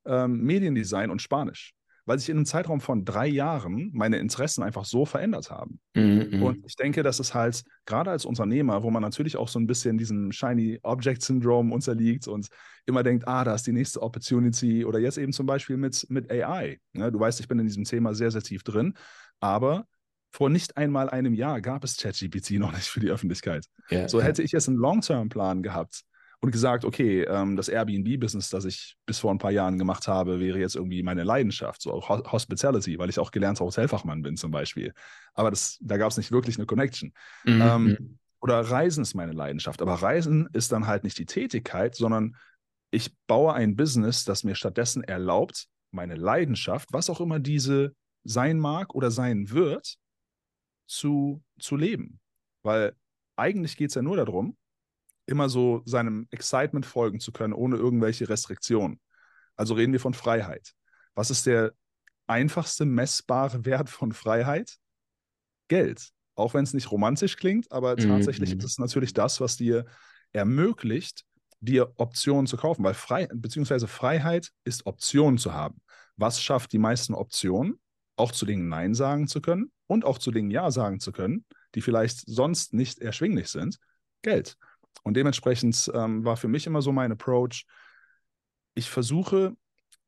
ähm, 0.04 0.42
Mediendesign 0.42 1.10
und 1.10 1.22
Spanisch 1.22 1.74
weil 2.08 2.18
sich 2.18 2.30
in 2.30 2.38
einem 2.38 2.46
Zeitraum 2.46 2.80
von 2.80 3.04
drei 3.04 3.26
Jahren 3.26 3.90
meine 3.92 4.16
Interessen 4.16 4.62
einfach 4.62 4.86
so 4.86 5.04
verändert 5.04 5.50
haben. 5.50 5.78
Mhm, 5.94 6.42
und 6.42 6.64
ich 6.66 6.74
denke, 6.74 7.02
dass 7.02 7.20
es 7.20 7.34
halt 7.34 7.62
gerade 7.84 8.10
als 8.10 8.24
Unternehmer, 8.24 8.82
wo 8.82 8.90
man 8.90 9.02
natürlich 9.02 9.36
auch 9.36 9.48
so 9.48 9.58
ein 9.58 9.66
bisschen 9.66 9.98
diesem 9.98 10.32
Shiny 10.32 10.78
Object 10.82 11.20
Syndrome 11.22 11.72
unterliegt 11.74 12.26
und 12.26 12.48
immer 12.86 13.02
denkt, 13.02 13.28
ah, 13.28 13.44
da 13.44 13.54
ist 13.54 13.66
die 13.66 13.72
nächste 13.72 14.00
Opportunity 14.00 14.86
oder 14.86 14.98
jetzt 14.98 15.18
eben 15.18 15.34
zum 15.34 15.44
Beispiel 15.44 15.76
mit, 15.76 16.06
mit 16.08 16.30
AI. 16.32 16.80
Ja, 16.94 17.04
ne? 17.04 17.12
du 17.12 17.20
weißt, 17.20 17.40
ich 17.40 17.48
bin 17.48 17.58
in 17.58 17.66
diesem 17.66 17.84
Thema 17.84 18.14
sehr, 18.14 18.30
sehr 18.30 18.42
tief 18.42 18.62
drin, 18.62 18.94
aber 19.38 19.86
vor 20.30 20.48
nicht 20.48 20.78
einmal 20.78 21.10
einem 21.10 21.34
Jahr 21.34 21.60
gab 21.60 21.84
es 21.84 21.98
ChatGPT 21.98 22.52
noch 22.52 22.72
nicht 22.72 22.88
für 22.88 23.00
die 23.00 23.10
Öffentlichkeit. 23.10 23.66
Yeah, 23.90 24.08
so 24.08 24.22
hätte 24.22 24.42
ich 24.42 24.52
jetzt 24.52 24.68
einen 24.68 24.78
Long-Term-Plan 24.78 25.62
gehabt, 25.62 26.04
und 26.40 26.52
gesagt, 26.52 26.84
okay, 26.84 27.22
ähm, 27.22 27.56
das 27.56 27.68
Airbnb-Business, 27.68 28.50
das 28.50 28.64
ich 28.64 28.96
bis 29.06 29.18
vor 29.18 29.32
ein 29.32 29.38
paar 29.38 29.50
Jahren 29.50 29.78
gemacht 29.78 30.06
habe, 30.06 30.38
wäre 30.38 30.58
jetzt 30.58 30.76
irgendwie 30.76 31.02
meine 31.02 31.24
Leidenschaft, 31.24 31.82
so 31.82 32.00
Hospitality, 32.08 32.98
weil 32.98 33.10
ich 33.10 33.18
auch 33.18 33.32
gelernter 33.32 33.64
Hotelfachmann 33.64 34.22
bin 34.22 34.36
zum 34.36 34.52
Beispiel. 34.52 34.92
Aber 35.34 35.50
das, 35.50 35.78
da 35.80 35.96
gab 35.96 36.10
es 36.10 36.16
nicht 36.16 36.30
wirklich 36.30 36.56
eine 36.56 36.66
Connection. 36.66 37.12
Mhm. 37.44 37.60
Ähm, 37.60 37.84
mhm. 37.84 38.18
oder 38.40 38.60
Reisen 38.60 39.02
ist 39.02 39.14
meine 39.14 39.32
Leidenschaft. 39.32 39.82
Aber 39.82 39.94
Reisen 39.94 40.48
ist 40.52 40.70
dann 40.70 40.86
halt 40.86 41.02
nicht 41.02 41.18
die 41.18 41.26
Tätigkeit, 41.26 41.96
sondern 41.96 42.36
ich 42.90 43.14
baue 43.26 43.52
ein 43.54 43.74
Business, 43.74 44.24
das 44.24 44.44
mir 44.44 44.54
stattdessen 44.54 45.02
erlaubt, 45.02 45.66
meine 45.90 46.14
Leidenschaft, 46.14 46.92
was 46.92 47.10
auch 47.10 47.20
immer 47.20 47.40
diese 47.40 47.94
sein 48.24 48.58
mag 48.58 48.94
oder 48.94 49.10
sein 49.10 49.50
wird, 49.50 49.96
zu, 50.86 51.42
zu 51.58 51.76
leben. 51.76 52.20
Weil 52.62 52.94
eigentlich 53.36 53.76
geht 53.76 53.90
es 53.90 53.94
ja 53.94 54.02
nur 54.02 54.16
darum, 54.16 54.56
immer 55.28 55.48
so 55.48 55.82
seinem 55.84 56.26
Excitement 56.30 56.86
folgen 56.86 57.20
zu 57.20 57.32
können, 57.32 57.52
ohne 57.52 57.76
irgendwelche 57.76 58.28
Restriktionen. 58.28 59.00
Also 59.56 59.74
reden 59.74 59.92
wir 59.92 60.00
von 60.00 60.14
Freiheit. 60.14 60.72
Was 61.14 61.30
ist 61.30 61.46
der 61.46 61.72
einfachste 62.26 62.84
messbare 62.84 63.64
Wert 63.64 63.90
von 63.90 64.12
Freiheit? 64.12 64.76
Geld. 65.68 66.10
Auch 66.34 66.54
wenn 66.54 66.64
es 66.64 66.72
nicht 66.72 66.90
romantisch 66.90 67.36
klingt, 67.36 67.70
aber 67.72 67.94
mhm. 67.94 68.08
tatsächlich 68.08 68.54
ist 68.54 68.64
es 68.64 68.78
natürlich 68.78 69.12
das, 69.12 69.40
was 69.40 69.56
dir 69.56 69.84
ermöglicht, 70.32 71.24
dir 71.60 71.92
Optionen 71.96 72.46
zu 72.46 72.56
kaufen, 72.56 72.84
weil 72.84 72.94
frei, 72.94 73.28
beziehungsweise 73.34 73.88
Freiheit 73.88 74.52
ist 74.64 74.86
Optionen 74.86 75.38
zu 75.38 75.52
haben. 75.52 75.80
Was 76.16 76.42
schafft 76.42 76.72
die 76.72 76.78
meisten 76.78 77.14
Optionen? 77.14 77.80
Auch 78.16 78.32
zu 78.32 78.46
Dingen 78.46 78.68
Nein 78.68 78.94
sagen 78.94 79.28
zu 79.28 79.40
können 79.40 79.70
und 79.86 80.04
auch 80.04 80.18
zu 80.18 80.30
Dingen 80.30 80.50
Ja 80.50 80.70
sagen 80.70 81.00
zu 81.00 81.12
können, 81.12 81.44
die 81.74 81.80
vielleicht 81.80 82.22
sonst 82.26 82.72
nicht 82.72 82.98
erschwinglich 83.00 83.48
sind. 83.48 83.78
Geld. 84.22 84.56
Und 85.02 85.14
dementsprechend 85.14 85.90
ähm, 85.94 86.24
war 86.24 86.36
für 86.36 86.48
mich 86.48 86.66
immer 86.66 86.82
so 86.82 86.92
mein 86.92 87.12
Approach, 87.12 87.66
ich 88.74 88.90
versuche 88.90 89.56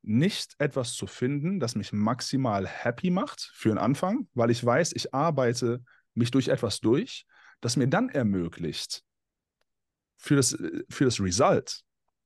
nicht 0.03 0.55
etwas 0.59 0.95
zu 0.95 1.07
finden, 1.07 1.61
das 1.61 1.75
mich 1.75 1.93
maximal 1.93 2.67
happy 2.67 3.11
macht 3.11 3.51
für 3.55 3.69
den 3.69 3.79
Anfang, 3.79 4.29
weil 4.35 4.51
ich 4.51 4.65
weiß, 4.65 4.93
ich 4.95 5.13
arbeite 5.13 5.83
mich 6.15 6.31
durch 6.31 6.49
etwas 6.49 6.81
durch, 6.81 7.27
das 7.61 7.77
mir 7.77 7.89
dann 7.89 8.09
ermöglicht, 8.09 9.03
für 10.17 10.37
das, 10.37 10.57
für 10.89 11.05
das 11.05 11.21
Result 11.21 11.81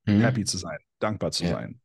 mhm. 0.05 0.21
happy 0.21 0.45
zu 0.45 0.57
sein, 0.57 0.77
dankbar 0.99 1.31
zu 1.31 1.45
ja. 1.45 1.51
sein. 1.51 1.81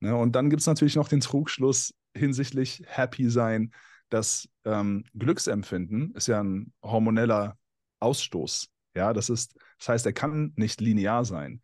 Ne, 0.00 0.16
und 0.16 0.32
dann 0.32 0.50
gibt 0.50 0.60
es 0.60 0.66
natürlich 0.66 0.96
noch 0.96 1.08
den 1.08 1.20
Trugschluss 1.20 1.94
hinsichtlich 2.14 2.82
happy 2.86 3.28
sein, 3.30 3.72
das 4.10 4.48
ähm, 4.64 5.04
Glücksempfinden 5.14 6.14
ist 6.14 6.26
ja 6.26 6.42
ein 6.42 6.72
hormoneller 6.82 7.56
Ausstoß. 8.00 8.68
Ja, 8.94 9.12
das 9.12 9.30
ist, 9.30 9.56
das 9.80 9.88
heißt, 9.88 10.06
er 10.06 10.12
kann 10.12 10.52
nicht 10.56 10.80
linear 10.80 11.24
sein. 11.24 11.60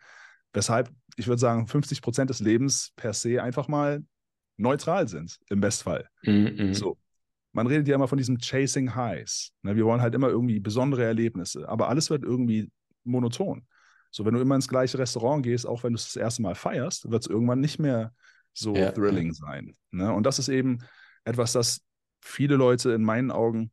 Weshalb, 0.52 0.90
ich 1.16 1.28
würde 1.28 1.40
sagen, 1.40 1.68
50 1.68 2.02
Prozent 2.02 2.30
des 2.30 2.40
Lebens 2.40 2.92
per 2.96 3.12
se 3.12 3.42
einfach 3.42 3.68
mal 3.68 4.02
neutral 4.56 5.06
sind, 5.06 5.38
im 5.50 5.60
Bestfall. 5.60 6.08
Mhm. 6.22 6.72
So. 6.74 6.98
Man 7.52 7.66
redet 7.66 7.88
ja 7.88 7.94
immer 7.94 8.08
von 8.08 8.18
diesem 8.18 8.38
Chasing 8.38 8.94
Highs. 8.94 9.52
Ne, 9.62 9.76
wir 9.76 9.84
wollen 9.84 10.00
halt 10.00 10.14
immer 10.14 10.28
irgendwie 10.28 10.60
besondere 10.60 11.04
Erlebnisse, 11.04 11.68
aber 11.68 11.88
alles 11.88 12.10
wird 12.10 12.22
irgendwie 12.22 12.70
monoton. 13.04 13.66
So, 14.10 14.24
wenn 14.24 14.34
du 14.34 14.40
immer 14.40 14.54
ins 14.54 14.68
gleiche 14.68 14.98
Restaurant 14.98 15.42
gehst, 15.42 15.66
auch 15.66 15.82
wenn 15.82 15.92
du 15.92 15.98
es 15.98 16.04
das 16.04 16.16
erste 16.16 16.42
Mal 16.42 16.54
feierst, 16.54 17.10
wird 17.10 17.22
es 17.22 17.30
irgendwann 17.30 17.60
nicht 17.60 17.78
mehr 17.78 18.14
so 18.54 18.74
ja. 18.74 18.92
thrilling 18.92 19.32
sein. 19.32 19.74
Ne? 19.90 20.12
Und 20.12 20.24
das 20.24 20.38
ist 20.38 20.48
eben 20.48 20.78
etwas, 21.24 21.52
das 21.52 21.82
viele 22.22 22.56
Leute 22.56 22.92
in 22.92 23.02
meinen 23.02 23.30
Augen 23.30 23.70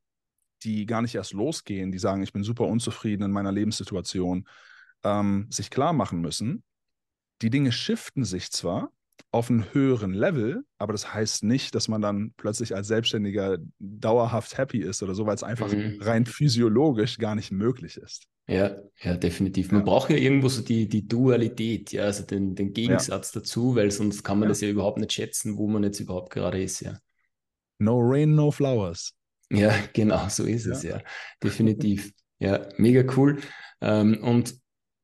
die 0.64 0.86
gar 0.86 1.02
nicht 1.02 1.16
erst 1.16 1.34
losgehen, 1.34 1.92
die 1.92 2.00
sagen, 2.00 2.24
ich 2.24 2.34
bin 2.34 2.44
super 2.44 2.68
unzufrieden 2.68 3.24
in 3.24 3.32
meiner 3.32 3.52
Lebenssituation, 3.52 4.48
ähm, 5.04 5.48
sich 5.50 5.70
klar 5.70 5.94
machen 5.94 6.22
müssen, 6.22 6.64
die 7.42 7.50
Dinge 7.50 7.72
shiften 7.72 8.24
sich 8.24 8.52
zwar, 8.52 8.92
auf 9.34 9.50
einem 9.50 9.74
höheren 9.74 10.14
Level, 10.14 10.64
aber 10.78 10.94
das 10.94 11.12
heißt 11.12 11.44
nicht, 11.44 11.74
dass 11.74 11.88
man 11.88 12.02
dann 12.02 12.34
plötzlich 12.38 12.76
als 12.76 12.88
Selbstständiger 12.88 13.58
dauerhaft 13.80 14.58
happy 14.60 14.80
ist 14.80 15.02
oder 15.02 15.16
so, 15.16 15.26
weil 15.26 15.34
es 15.34 15.44
einfach 15.44 15.72
mhm. 15.72 15.98
rein 16.02 16.28
physiologisch 16.28 17.18
gar 17.18 17.34
nicht 17.34 17.52
möglich 17.52 17.98
ist. 17.98 18.28
Ja, 18.46 18.76
ja, 19.02 19.16
definitiv. 19.16 19.72
Man 19.72 19.82
ja. 19.82 19.86
braucht 19.86 20.12
ja 20.12 20.18
irgendwo 20.18 20.50
so 20.50 20.62
die, 20.62 20.88
die 20.88 21.08
Dualität, 21.08 21.92
ja, 21.94 22.04
also 22.04 22.24
den, 22.24 22.54
den 22.54 22.74
Gegensatz 22.74 23.34
ja. 23.34 23.40
dazu, 23.40 23.76
weil 23.76 23.90
sonst 23.90 24.24
kann 24.24 24.38
man 24.38 24.48
ja. 24.48 24.50
das 24.50 24.62
ja 24.62 24.70
überhaupt 24.70 25.00
nicht 25.00 25.14
schätzen, 25.14 25.58
wo 25.58 25.68
man 25.68 25.84
jetzt 25.84 26.00
überhaupt 26.00 26.32
gerade 26.32 26.62
ist, 26.62 26.82
ja. 26.82 27.00
No 27.80 28.00
rain, 28.02 28.36
no 28.36 28.52
flowers. 28.52 29.14
Ja, 29.50 29.74
genau, 29.94 30.28
so 30.30 30.44
ist 30.46 30.66
es, 30.66 30.84
ja. 30.84 31.02
Definitiv. 31.42 32.12
Ja, 32.40 32.68
mega 32.78 33.04
cool. 33.16 33.40
Ähm, 33.82 34.20
und, 34.22 34.56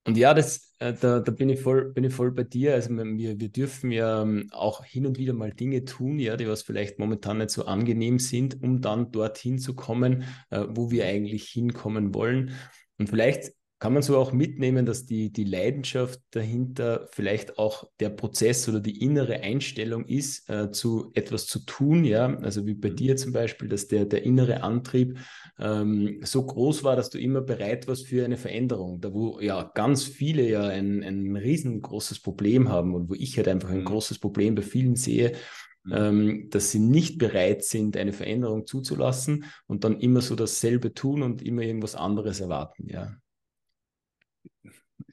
und 0.05 0.17
ja, 0.17 0.33
das, 0.33 0.73
äh, 0.79 0.93
da, 0.93 1.19
da 1.19 1.31
bin 1.31 1.49
ich 1.49 1.61
voll, 1.61 1.93
bin 1.93 2.03
ich 2.03 2.13
voll 2.13 2.31
bei 2.31 2.43
dir. 2.43 2.73
Also 2.73 2.89
wir, 2.89 3.39
wir 3.39 3.49
dürfen 3.49 3.91
ja 3.91 4.21
ähm, 4.23 4.49
auch 4.51 4.83
hin 4.83 5.05
und 5.05 5.17
wieder 5.17 5.33
mal 5.33 5.51
Dinge 5.53 5.85
tun, 5.85 6.19
ja, 6.19 6.35
die 6.37 6.47
was 6.47 6.63
vielleicht 6.63 6.99
momentan 6.99 7.37
nicht 7.37 7.51
so 7.51 7.65
angenehm 7.65 8.19
sind, 8.19 8.61
um 8.61 8.81
dann 8.81 9.11
dorthin 9.11 9.59
zu 9.59 9.75
kommen, 9.75 10.23
äh, 10.49 10.65
wo 10.69 10.91
wir 10.91 11.05
eigentlich 11.05 11.49
hinkommen 11.49 12.13
wollen. 12.13 12.51
Und 12.97 13.09
vielleicht 13.09 13.53
kann 13.79 13.93
man 13.93 14.01
so 14.01 14.17
auch 14.17 14.33
mitnehmen, 14.33 14.85
dass 14.85 15.05
die, 15.05 15.31
die 15.31 15.45
Leidenschaft 15.45 16.19
dahinter 16.31 17.07
vielleicht 17.11 17.57
auch 17.57 17.89
der 18.01 18.09
Prozess 18.09 18.67
oder 18.67 18.81
die 18.81 19.01
innere 19.01 19.39
Einstellung 19.39 20.05
ist, 20.05 20.49
äh, 20.49 20.69
zu 20.71 21.11
etwas 21.13 21.47
zu 21.47 21.59
tun, 21.59 22.03
ja, 22.03 22.37
also 22.39 22.65
wie 22.65 22.73
bei 22.73 22.89
mhm. 22.89 22.95
dir 22.97 23.15
zum 23.15 23.31
Beispiel, 23.31 23.69
dass 23.69 23.87
der, 23.87 24.03
der 24.03 24.23
innere 24.23 24.63
Antrieb 24.63 25.17
ähm, 25.59 26.19
so 26.23 26.45
groß 26.45 26.83
war, 26.83 26.97
dass 26.97 27.09
du 27.09 27.19
immer 27.19 27.39
bereit 27.39 27.87
warst 27.87 28.07
für 28.07 28.25
eine 28.25 28.35
Veränderung, 28.35 28.99
da 28.99 29.13
wo 29.13 29.39
ja 29.39 29.71
ganz 29.73 30.03
viele 30.03 30.47
ja 30.47 30.63
ein, 30.63 31.01
ein 31.01 31.37
riesengroßes 31.37 32.19
Problem 32.19 32.67
haben 32.67 32.93
und 32.93 33.09
wo 33.09 33.13
ich 33.13 33.37
halt 33.37 33.47
einfach 33.47 33.69
ein 33.69 33.79
mhm. 33.79 33.85
großes 33.85 34.19
Problem 34.19 34.55
bei 34.55 34.61
vielen 34.61 34.97
sehe, 34.97 35.37
mhm. 35.85 35.93
ähm, 35.93 36.49
dass 36.49 36.71
sie 36.71 36.79
nicht 36.79 37.17
bereit 37.17 37.63
sind, 37.63 37.95
eine 37.95 38.11
Veränderung 38.11 38.67
zuzulassen 38.67 39.45
und 39.67 39.85
dann 39.85 40.01
immer 40.01 40.19
so 40.19 40.35
dasselbe 40.35 40.93
tun 40.93 41.23
und 41.23 41.41
immer 41.41 41.61
irgendwas 41.61 41.95
anderes 41.95 42.41
erwarten, 42.41 42.89
ja 42.89 43.15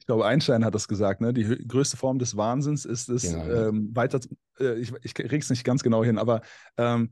ich 0.07 0.09
glaube, 0.09 0.25
Einstein 0.25 0.63
hat 0.63 0.73
das 0.73 0.87
gesagt, 0.87 1.19
ne? 1.19 1.33
Die 1.33 1.43
größte 1.67 1.97
Form 1.97 2.17
des 2.17 2.37
Wahnsinns 2.37 2.85
ist 2.85 3.09
es, 3.09 3.23
genau. 3.23 3.43
ähm, 3.43 3.93
weiter, 3.93 4.21
äh, 4.57 4.75
ich, 4.75 4.93
ich 5.03 5.13
krieg's 5.13 5.49
nicht 5.49 5.65
ganz 5.65 5.83
genau 5.83 6.01
hin, 6.01 6.17
aber 6.17 6.39
ähm, 6.77 7.11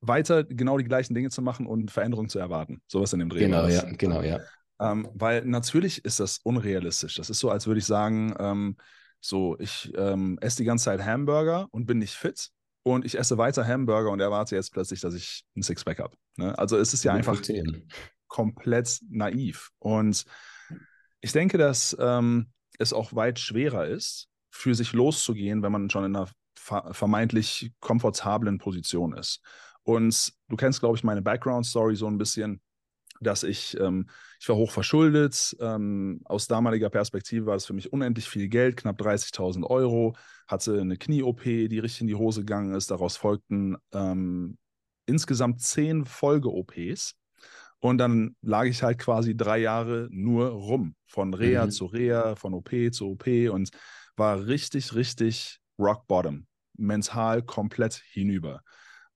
weiter 0.00 0.42
genau 0.42 0.78
die 0.78 0.84
gleichen 0.84 1.12
Dinge 1.12 1.28
zu 1.28 1.42
machen 1.42 1.66
und 1.66 1.90
Veränderungen 1.90 2.30
zu 2.30 2.38
erwarten. 2.38 2.80
Sowas 2.86 3.12
in 3.12 3.18
dem 3.18 3.28
Dreh. 3.28 3.40
Genau, 3.40 3.66
ja, 3.66 3.84
genau, 3.98 4.22
ja. 4.22 4.40
Ähm, 4.80 5.10
weil 5.12 5.44
natürlich 5.44 6.06
ist 6.06 6.20
das 6.20 6.38
unrealistisch. 6.38 7.16
Das 7.16 7.28
ist 7.28 7.38
so, 7.38 7.50
als 7.50 7.66
würde 7.66 7.80
ich 7.80 7.84
sagen, 7.84 8.34
ähm, 8.38 8.78
so, 9.20 9.58
ich 9.58 9.92
ähm, 9.94 10.38
esse 10.40 10.56
die 10.56 10.64
ganze 10.64 10.86
Zeit 10.86 11.04
Hamburger 11.04 11.68
und 11.70 11.84
bin 11.84 11.98
nicht 11.98 12.14
fit 12.14 12.48
und 12.82 13.04
ich 13.04 13.18
esse 13.18 13.36
weiter 13.36 13.66
Hamburger 13.68 14.10
und 14.10 14.20
erwarte 14.20 14.56
jetzt 14.56 14.72
plötzlich, 14.72 15.02
dass 15.02 15.12
ich 15.12 15.44
ein 15.54 15.62
Sixpack 15.62 15.98
habe. 15.98 16.16
Ne? 16.38 16.58
Also 16.58 16.78
es 16.78 16.94
ist 16.94 17.04
ja 17.04 17.12
einfach 17.12 17.38
komplett 18.26 19.00
naiv. 19.10 19.68
Und 19.78 20.24
ich 21.22 21.32
denke, 21.32 21.56
dass 21.56 21.96
ähm, 21.98 22.48
es 22.78 22.92
auch 22.92 23.14
weit 23.14 23.38
schwerer 23.38 23.86
ist, 23.86 24.28
für 24.50 24.74
sich 24.74 24.92
loszugehen, 24.92 25.62
wenn 25.62 25.72
man 25.72 25.88
schon 25.88 26.04
in 26.04 26.16
einer 26.16 26.28
vermeintlich 26.54 27.72
komfortablen 27.80 28.58
Position 28.58 29.14
ist. 29.14 29.40
Und 29.84 30.32
du 30.48 30.56
kennst, 30.56 30.80
glaube 30.80 30.96
ich, 30.96 31.04
meine 31.04 31.22
Background-Story 31.22 31.96
so 31.96 32.06
ein 32.06 32.18
bisschen, 32.18 32.60
dass 33.20 33.42
ich, 33.42 33.78
ähm, 33.80 34.08
ich 34.40 34.48
war 34.48 34.56
hoch 34.56 34.70
verschuldet. 34.70 35.56
Ähm, 35.60 36.20
aus 36.24 36.46
damaliger 36.48 36.90
Perspektive 36.90 37.46
war 37.46 37.54
das 37.54 37.66
für 37.66 37.72
mich 37.72 37.92
unendlich 37.92 38.28
viel 38.28 38.48
Geld, 38.48 38.76
knapp 38.76 39.00
30.000 39.00 39.64
Euro, 39.64 40.14
hatte 40.46 40.80
eine 40.80 40.96
Knie-OP, 40.96 41.42
die 41.42 41.78
richtig 41.78 42.02
in 42.02 42.06
die 42.08 42.14
Hose 42.14 42.40
gegangen 42.40 42.74
ist. 42.74 42.90
Daraus 42.90 43.16
folgten 43.16 43.76
ähm, 43.92 44.58
insgesamt 45.06 45.60
zehn 45.60 46.04
Folge-OPs. 46.04 47.14
Und 47.82 47.98
dann 47.98 48.36
lag 48.42 48.66
ich 48.66 48.84
halt 48.84 48.98
quasi 48.98 49.36
drei 49.36 49.58
Jahre 49.58 50.06
nur 50.12 50.50
rum, 50.50 50.94
von 51.04 51.34
Reha 51.34 51.66
mhm. 51.66 51.70
zu 51.72 51.86
Reha, 51.86 52.36
von 52.36 52.54
OP 52.54 52.70
zu 52.92 53.10
OP 53.10 53.26
und 53.50 53.70
war 54.14 54.46
richtig, 54.46 54.94
richtig 54.94 55.58
rock 55.80 56.06
bottom, 56.06 56.46
mental 56.76 57.42
komplett 57.42 57.94
hinüber. 57.94 58.62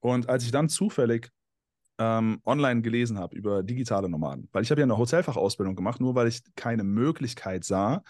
Und 0.00 0.28
als 0.28 0.44
ich 0.44 0.50
dann 0.50 0.68
zufällig 0.68 1.30
ähm, 1.98 2.40
online 2.44 2.82
gelesen 2.82 3.18
habe 3.18 3.36
über 3.36 3.62
digitale 3.62 4.08
Nomaden, 4.08 4.48
weil 4.50 4.64
ich 4.64 4.70
habe 4.72 4.80
ja 4.80 4.84
eine 4.84 4.98
Hotelfachausbildung 4.98 5.76
gemacht, 5.76 6.00
nur 6.00 6.16
weil 6.16 6.26
ich 6.26 6.42
keine 6.56 6.82
Möglichkeit 6.82 7.62
sah, 7.62 8.02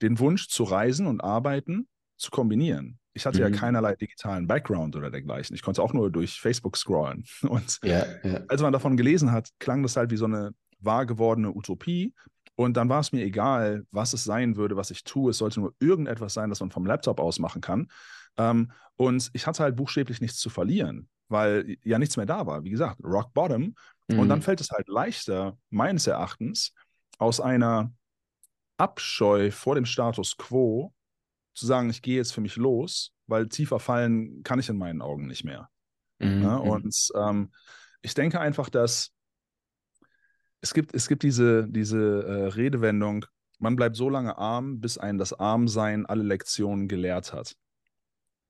den 0.00 0.18
Wunsch 0.18 0.48
zu 0.48 0.64
reisen 0.64 1.06
und 1.06 1.20
arbeiten 1.20 1.86
zu 2.16 2.30
kombinieren. 2.30 2.98
Ich 3.18 3.26
hatte 3.26 3.44
mhm. 3.44 3.52
ja 3.52 3.58
keinerlei 3.58 3.96
digitalen 3.96 4.46
Background 4.46 4.94
oder 4.94 5.10
dergleichen. 5.10 5.56
Ich 5.56 5.62
konnte 5.62 5.82
auch 5.82 5.92
nur 5.92 6.08
durch 6.10 6.40
Facebook 6.40 6.76
scrollen. 6.76 7.24
Und 7.42 7.80
ja, 7.82 8.04
ja. 8.22 8.40
als 8.46 8.62
man 8.62 8.72
davon 8.72 8.96
gelesen 8.96 9.32
hat, 9.32 9.50
klang 9.58 9.82
das 9.82 9.96
halt 9.96 10.12
wie 10.12 10.16
so 10.16 10.26
eine 10.26 10.52
wahr 10.78 11.04
gewordene 11.04 11.52
Utopie. 11.52 12.14
Und 12.54 12.76
dann 12.76 12.88
war 12.88 13.00
es 13.00 13.12
mir 13.12 13.24
egal, 13.24 13.84
was 13.90 14.12
es 14.12 14.22
sein 14.22 14.56
würde, 14.56 14.76
was 14.76 14.92
ich 14.92 15.02
tue. 15.02 15.30
Es 15.30 15.38
sollte 15.38 15.58
nur 15.58 15.74
irgendetwas 15.80 16.32
sein, 16.32 16.48
das 16.48 16.60
man 16.60 16.70
vom 16.70 16.86
Laptop 16.86 17.18
aus 17.18 17.40
machen 17.40 17.60
kann. 17.60 17.88
Ähm, 18.36 18.70
und 18.96 19.30
ich 19.32 19.48
hatte 19.48 19.64
halt 19.64 19.74
buchstäblich 19.74 20.20
nichts 20.20 20.38
zu 20.38 20.48
verlieren, 20.48 21.08
weil 21.28 21.76
ja 21.82 21.98
nichts 21.98 22.16
mehr 22.16 22.26
da 22.26 22.46
war. 22.46 22.62
Wie 22.62 22.70
gesagt, 22.70 23.00
Rock 23.02 23.34
Bottom. 23.34 23.74
Mhm. 24.06 24.18
Und 24.20 24.28
dann 24.28 24.42
fällt 24.42 24.60
es 24.60 24.70
halt 24.70 24.86
leichter, 24.86 25.58
meines 25.70 26.06
Erachtens, 26.06 26.72
aus 27.18 27.40
einer 27.40 27.92
Abscheu 28.76 29.50
vor 29.50 29.74
dem 29.74 29.86
Status 29.86 30.36
quo 30.36 30.92
zu 31.58 31.66
sagen, 31.66 31.90
ich 31.90 32.02
gehe 32.02 32.16
jetzt 32.16 32.32
für 32.32 32.40
mich 32.40 32.56
los, 32.56 33.12
weil 33.26 33.48
tiefer 33.48 33.80
fallen 33.80 34.42
kann 34.42 34.58
ich 34.58 34.68
in 34.68 34.78
meinen 34.78 35.02
Augen 35.02 35.26
nicht 35.26 35.44
mehr. 35.44 35.68
Mhm. 36.18 36.42
Ja, 36.42 36.58
mhm. 36.58 36.70
und 36.70 37.08
ähm, 37.14 37.52
ich 38.02 38.14
denke 38.14 38.40
einfach, 38.40 38.68
dass 38.68 39.12
es 40.60 40.74
gibt, 40.74 40.94
es 40.94 41.08
gibt 41.08 41.22
diese, 41.22 41.68
diese 41.68 42.24
äh, 42.24 42.46
Redewendung, 42.48 43.24
man 43.58 43.76
bleibt 43.76 43.96
so 43.96 44.08
lange 44.08 44.38
arm, 44.38 44.80
bis 44.80 44.98
einen 44.98 45.18
das 45.18 45.32
Armsein 45.32 46.06
alle 46.06 46.22
Lektionen 46.22 46.88
gelehrt 46.88 47.32
hat. 47.32 47.56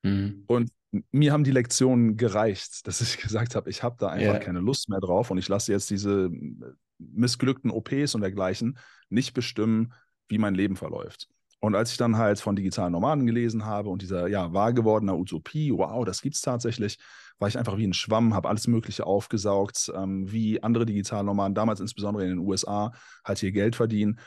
Mhm. 0.03 0.45
Und 0.47 0.71
mir 1.11 1.33
haben 1.33 1.45
die 1.45 1.51
Lektionen 1.51 2.17
gereicht, 2.17 2.87
dass 2.87 3.01
ich 3.01 3.19
gesagt 3.23 3.55
habe, 3.55 3.69
ich 3.71 3.83
habe 3.83 3.97
da 3.99 4.09
einfach 4.09 4.35
yeah. 4.35 4.39
keine 4.39 4.61
Lust 4.61 4.89
mehr 4.89 5.01
drauf 5.01 5.31
und 5.31 5.39
ich 5.39 5.49
lasse 5.49 5.73
jetzt 5.73 5.91
diese 5.91 6.27
äh, 6.27 6.73
missglückten 6.99 7.71
OPs 7.71 8.15
und 8.15 8.23
dergleichen 8.23 8.79
nicht 9.09 9.35
bestimmen, 9.35 9.93
wie 10.29 10.39
mein 10.39 10.55
Leben 10.55 10.77
verläuft. 10.77 11.29
Und 11.61 11.75
als 11.75 11.91
ich 11.91 11.97
dann 11.97 12.17
halt 12.17 12.41
von 12.41 12.55
digitalen 12.55 12.93
Nomaden 12.93 13.27
gelesen 13.27 13.65
habe 13.65 13.91
und 13.91 14.03
dieser 14.03 14.29
ja 14.29 14.53
wahr 14.53 14.73
gewordener 14.73 15.17
Utopie, 15.17 15.73
wow, 15.73 16.05
das 16.05 16.23
gibt 16.23 16.37
es 16.37 16.41
tatsächlich, 16.41 16.99
war 17.39 17.49
ich 17.49 17.59
einfach 17.59 17.77
wie 17.77 17.87
ein 17.87 17.95
Schwamm, 17.95 18.35
habe 18.35 18.49
alles 18.49 18.67
Mögliche 18.69 19.07
aufgesaugt, 19.07 19.91
ähm, 19.95 20.31
wie 20.31 20.63
andere 20.63 20.87
digitale 20.87 21.25
Nomaden, 21.25 21.55
damals 21.55 21.81
insbesondere 21.81 22.25
in 22.25 22.31
den 22.31 22.39
USA, 22.39 22.93
halt 23.25 23.39
hier 23.39 23.53
Geld 23.53 23.75
verdienen. 23.75 24.21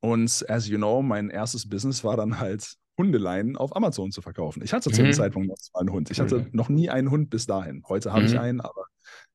Und 0.00 0.44
as 0.48 0.68
you 0.68 0.76
know, 0.76 1.02
mein 1.02 1.30
erstes 1.30 1.68
Business 1.68 2.04
war 2.04 2.16
dann 2.16 2.38
halt 2.38 2.76
Hundeleinen 2.98 3.56
auf 3.56 3.74
Amazon 3.74 4.10
zu 4.10 4.22
verkaufen. 4.22 4.62
Ich 4.62 4.72
hatte 4.72 4.90
zu 4.90 4.96
dem 4.96 5.06
mhm. 5.06 5.12
Zeitpunkt 5.12 5.48
noch 5.48 5.56
einen 5.74 5.90
Hund. 5.90 6.10
Ich 6.10 6.20
hatte 6.20 6.40
mhm. 6.40 6.48
noch 6.52 6.68
nie 6.68 6.88
einen 6.88 7.10
Hund 7.10 7.30
bis 7.30 7.46
dahin. 7.46 7.82
Heute 7.88 8.12
habe 8.12 8.22
mhm. 8.22 8.26
ich 8.28 8.38
einen, 8.38 8.60
aber 8.60 8.86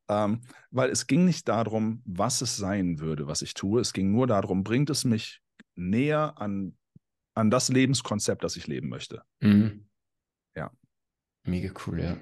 ähm, 0.10 0.42
weil 0.72 0.90
es 0.90 1.08
ging 1.08 1.26
nicht 1.26 1.48
darum, 1.48 2.02
was 2.06 2.42
es 2.42 2.58
sein 2.58 3.00
würde, 3.00 3.28
was 3.28 3.42
ich 3.42 3.54
tue. 3.54 3.82
Es 3.82 3.94
ging 3.94 4.12
nur 4.12 4.28
darum, 4.28 4.64
bringt 4.64 4.90
es 4.90 5.06
mich 5.06 5.42
näher 5.76 6.34
an 6.38 6.76
an 7.34 7.50
das 7.50 7.70
Lebenskonzept, 7.70 8.44
das 8.44 8.56
ich 8.56 8.68
leben 8.68 8.90
möchte. 8.90 9.24
Mhm. 9.40 9.86
Ja. 10.56 10.72
Mega 11.44 11.72
cool, 11.86 12.02
ja. 12.02 12.18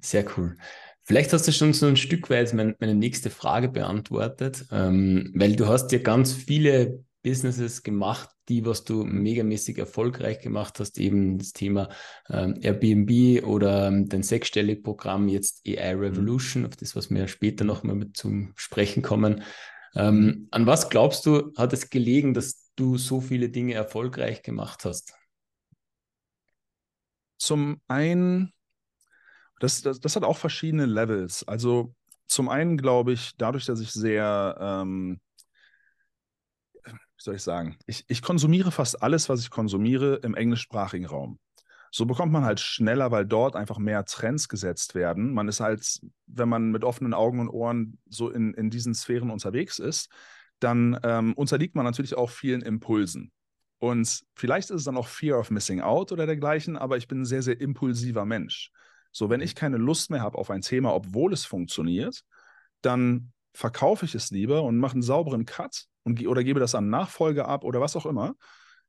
Sehr 0.00 0.24
cool. 0.36 0.56
Vielleicht 1.02 1.32
hast 1.32 1.48
du 1.48 1.52
schon 1.52 1.72
so 1.72 1.86
ein 1.86 1.96
Stück 1.96 2.30
weit 2.30 2.54
meine, 2.54 2.76
meine 2.78 2.94
nächste 2.94 3.30
Frage 3.30 3.68
beantwortet, 3.68 4.66
ähm, 4.70 5.32
weil 5.34 5.56
du 5.56 5.66
hast 5.66 5.92
ja 5.92 5.98
ganz 5.98 6.32
viele 6.32 7.04
Businesses 7.22 7.82
gemacht, 7.82 8.30
die, 8.48 8.64
was 8.64 8.84
du 8.84 9.04
megamäßig 9.04 9.78
erfolgreich 9.78 10.40
gemacht 10.40 10.80
hast, 10.80 10.98
eben 10.98 11.38
das 11.38 11.52
Thema 11.52 11.88
ähm, 12.28 12.58
Airbnb 12.60 13.44
oder 13.44 13.88
ähm, 13.88 14.08
dein 14.08 14.22
sechsstellige 14.22 14.82
Programm, 14.82 15.28
jetzt 15.28 15.66
AI 15.66 15.94
mhm. 15.94 16.00
Revolution, 16.00 16.66
auf 16.66 16.76
das, 16.76 16.96
was 16.96 17.10
wir 17.10 17.28
später 17.28 17.64
nochmal 17.64 17.96
mit 17.96 18.16
zum 18.16 18.52
Sprechen 18.56 19.02
kommen. 19.02 19.42
Ähm, 19.94 20.20
mhm. 20.20 20.48
an 20.50 20.66
was 20.66 20.88
glaubst 20.88 21.26
du, 21.26 21.52
hat 21.56 21.72
es 21.72 21.90
gelegen, 21.90 22.34
dass 22.34 22.69
du 22.80 22.98
so 22.98 23.20
viele 23.20 23.48
Dinge 23.50 23.74
erfolgreich 23.74 24.42
gemacht 24.42 24.84
hast? 24.84 25.14
Zum 27.38 27.80
einen, 27.88 28.52
das, 29.60 29.82
das, 29.82 30.00
das 30.00 30.16
hat 30.16 30.24
auch 30.24 30.36
verschiedene 30.36 30.86
Levels. 30.86 31.46
Also 31.46 31.94
zum 32.26 32.48
einen 32.48 32.76
glaube 32.76 33.12
ich, 33.12 33.32
dadurch, 33.36 33.66
dass 33.66 33.80
ich 33.80 33.92
sehr, 33.92 34.56
ähm, 34.60 35.20
wie 36.84 36.92
soll 37.22 37.34
ich 37.34 37.42
sagen, 37.42 37.76
ich, 37.86 38.04
ich 38.08 38.22
konsumiere 38.22 38.70
fast 38.70 39.02
alles, 39.02 39.28
was 39.28 39.40
ich 39.40 39.50
konsumiere 39.50 40.16
im 40.22 40.34
englischsprachigen 40.34 41.06
Raum. 41.06 41.38
So 41.92 42.06
bekommt 42.06 42.32
man 42.32 42.44
halt 42.44 42.60
schneller, 42.60 43.10
weil 43.10 43.26
dort 43.26 43.56
einfach 43.56 43.78
mehr 43.78 44.04
Trends 44.04 44.48
gesetzt 44.48 44.94
werden. 44.94 45.34
Man 45.34 45.48
ist 45.48 45.58
halt, 45.60 46.00
wenn 46.26 46.48
man 46.48 46.70
mit 46.70 46.84
offenen 46.84 47.14
Augen 47.14 47.40
und 47.40 47.48
Ohren 47.48 47.98
so 48.08 48.30
in, 48.30 48.54
in 48.54 48.70
diesen 48.70 48.94
Sphären 48.94 49.30
unterwegs 49.30 49.80
ist, 49.80 50.08
dann 50.60 50.98
ähm, 51.02 51.32
unterliegt 51.34 51.74
man 51.74 51.84
natürlich 51.84 52.14
auch 52.14 52.30
vielen 52.30 52.62
Impulsen. 52.62 53.32
Und 53.78 54.22
vielleicht 54.34 54.70
ist 54.70 54.76
es 54.76 54.84
dann 54.84 54.98
auch 54.98 55.08
Fear 55.08 55.38
of 55.38 55.50
Missing 55.50 55.80
Out 55.80 56.12
oder 56.12 56.26
dergleichen, 56.26 56.76
aber 56.76 56.98
ich 56.98 57.08
bin 57.08 57.22
ein 57.22 57.24
sehr, 57.24 57.42
sehr 57.42 57.60
impulsiver 57.60 58.26
Mensch. 58.26 58.70
So, 59.10 59.30
wenn 59.30 59.40
ich 59.40 59.54
keine 59.54 59.78
Lust 59.78 60.10
mehr 60.10 60.20
habe 60.20 60.38
auf 60.38 60.50
ein 60.50 60.60
Thema, 60.60 60.94
obwohl 60.94 61.32
es 61.32 61.44
funktioniert, 61.44 62.22
dann 62.82 63.32
verkaufe 63.54 64.04
ich 64.04 64.14
es 64.14 64.30
lieber 64.30 64.62
und 64.62 64.78
mache 64.78 64.92
einen 64.92 65.02
sauberen 65.02 65.46
Cut 65.46 65.86
und, 66.02 66.24
oder 66.26 66.44
gebe 66.44 66.60
das 66.60 66.74
an 66.74 66.90
Nachfolger 66.90 67.48
ab 67.48 67.64
oder 67.64 67.80
was 67.80 67.96
auch 67.96 68.06
immer, 68.06 68.34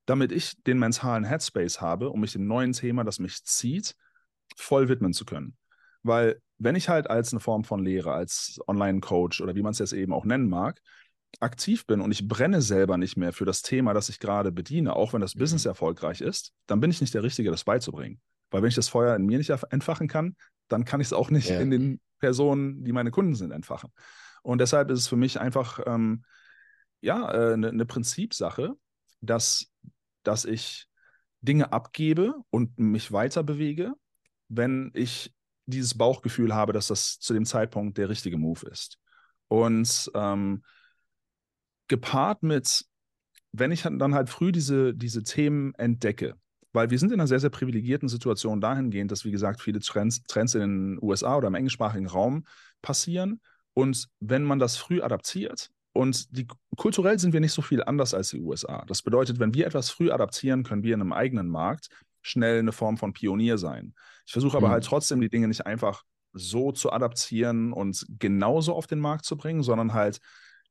damit 0.05 0.31
ich 0.31 0.61
den 0.63 0.77
mentalen 0.77 1.23
Headspace 1.23 1.81
habe, 1.81 2.09
um 2.09 2.19
mich 2.19 2.33
dem 2.33 2.45
neuen 2.45 2.73
Thema, 2.73 3.03
das 3.03 3.19
mich 3.19 3.43
zieht, 3.45 3.95
voll 4.57 4.89
widmen 4.89 5.13
zu 5.13 5.25
können. 5.25 5.57
Weil 6.03 6.41
wenn 6.57 6.75
ich 6.75 6.89
halt 6.89 7.09
als 7.09 7.31
eine 7.31 7.39
Form 7.39 7.63
von 7.63 7.83
Lehrer, 7.83 8.13
als 8.13 8.59
Online-Coach 8.67 9.41
oder 9.41 9.55
wie 9.55 9.61
man 9.61 9.71
es 9.71 9.79
jetzt 9.79 9.93
eben 9.93 10.13
auch 10.13 10.25
nennen 10.25 10.49
mag, 10.49 10.81
aktiv 11.39 11.85
bin 11.87 12.01
und 12.01 12.11
ich 12.11 12.27
brenne 12.27 12.61
selber 12.61 12.97
nicht 12.97 13.17
mehr 13.17 13.33
für 13.33 13.45
das 13.45 13.61
Thema, 13.61 13.93
das 13.93 14.09
ich 14.09 14.19
gerade 14.19 14.51
bediene, 14.51 14.95
auch 14.95 15.13
wenn 15.13 15.21
das 15.21 15.35
mhm. 15.35 15.39
Business 15.39 15.65
erfolgreich 15.65 16.21
ist, 16.21 16.53
dann 16.67 16.79
bin 16.79 16.91
ich 16.91 17.01
nicht 17.01 17.13
der 17.13 17.23
Richtige, 17.23 17.51
das 17.51 17.63
beizubringen. 17.63 18.19
Weil 18.49 18.61
wenn 18.61 18.69
ich 18.69 18.75
das 18.75 18.89
Feuer 18.89 19.15
in 19.15 19.25
mir 19.25 19.37
nicht 19.37 19.49
entfachen 19.49 20.07
kann, 20.07 20.35
dann 20.67 20.85
kann 20.85 21.01
ich 21.01 21.07
es 21.07 21.13
auch 21.13 21.29
nicht 21.29 21.49
ja. 21.49 21.59
in 21.59 21.71
den 21.71 22.01
Personen, 22.19 22.83
die 22.83 22.91
meine 22.91 23.11
Kunden 23.11 23.35
sind, 23.35 23.51
entfachen. 23.51 23.91
Und 24.43 24.59
deshalb 24.59 24.89
ist 24.89 24.99
es 24.99 25.07
für 25.07 25.15
mich 25.15 25.39
einfach 25.39 25.79
ähm, 25.85 26.23
ja 26.99 27.25
eine 27.25 27.69
äh, 27.69 27.71
ne 27.71 27.85
Prinzipsache, 27.85 28.73
dass, 29.21 29.71
dass 30.23 30.45
ich 30.45 30.87
Dinge 31.41 31.71
abgebe 31.73 32.35
und 32.49 32.77
mich 32.77 33.11
weiter 33.11 33.43
bewege, 33.43 33.93
wenn 34.49 34.91
ich 34.93 35.33
dieses 35.65 35.97
Bauchgefühl 35.97 36.53
habe, 36.53 36.73
dass 36.73 36.87
das 36.87 37.19
zu 37.19 37.33
dem 37.33 37.45
Zeitpunkt 37.45 37.97
der 37.97 38.09
richtige 38.09 38.37
Move 38.37 38.67
ist. 38.69 38.97
Und 39.47 40.11
ähm, 40.13 40.63
gepaart 41.91 42.41
mit, 42.41 42.85
wenn 43.51 43.71
ich 43.71 43.83
dann 43.83 44.15
halt 44.15 44.29
früh 44.29 44.53
diese, 44.53 44.95
diese 44.95 45.23
Themen 45.23 45.75
entdecke, 45.75 46.35
weil 46.71 46.89
wir 46.89 46.97
sind 46.97 47.11
in 47.11 47.19
einer 47.19 47.27
sehr, 47.27 47.41
sehr 47.41 47.49
privilegierten 47.49 48.07
Situation 48.07 48.61
dahingehend, 48.61 49.11
dass, 49.11 49.25
wie 49.25 49.31
gesagt, 49.31 49.61
viele 49.61 49.81
Trends, 49.81 50.23
Trends 50.23 50.55
in 50.55 50.61
den 50.61 50.99
USA 51.03 51.35
oder 51.35 51.49
im 51.49 51.55
englischsprachigen 51.55 52.07
Raum 52.07 52.45
passieren. 52.81 53.41
Und 53.73 54.07
wenn 54.21 54.43
man 54.43 54.57
das 54.57 54.77
früh 54.77 55.01
adaptiert, 55.01 55.69
und 55.93 56.37
die, 56.37 56.47
kulturell 56.77 57.19
sind 57.19 57.33
wir 57.33 57.41
nicht 57.41 57.51
so 57.51 57.61
viel 57.61 57.83
anders 57.83 58.13
als 58.13 58.29
die 58.29 58.39
USA. 58.39 58.85
Das 58.87 59.01
bedeutet, 59.01 59.39
wenn 59.39 59.53
wir 59.53 59.67
etwas 59.67 59.89
früh 59.89 60.09
adaptieren, 60.09 60.63
können 60.63 60.83
wir 60.83 60.93
in 60.93 61.01
einem 61.01 61.11
eigenen 61.11 61.49
Markt 61.49 61.89
schnell 62.21 62.59
eine 62.59 62.71
Form 62.71 62.95
von 62.95 63.11
Pionier 63.11 63.57
sein. 63.57 63.93
Ich 64.25 64.31
versuche 64.31 64.55
aber 64.55 64.67
mhm. 64.67 64.71
halt 64.71 64.85
trotzdem, 64.85 65.19
die 65.19 65.27
Dinge 65.27 65.49
nicht 65.49 65.65
einfach 65.65 66.03
so 66.31 66.71
zu 66.71 66.93
adaptieren 66.93 67.73
und 67.73 68.05
genauso 68.07 68.73
auf 68.73 68.87
den 68.87 68.99
Markt 68.99 69.25
zu 69.25 69.35
bringen, 69.35 69.63
sondern 69.63 69.93
halt 69.93 70.21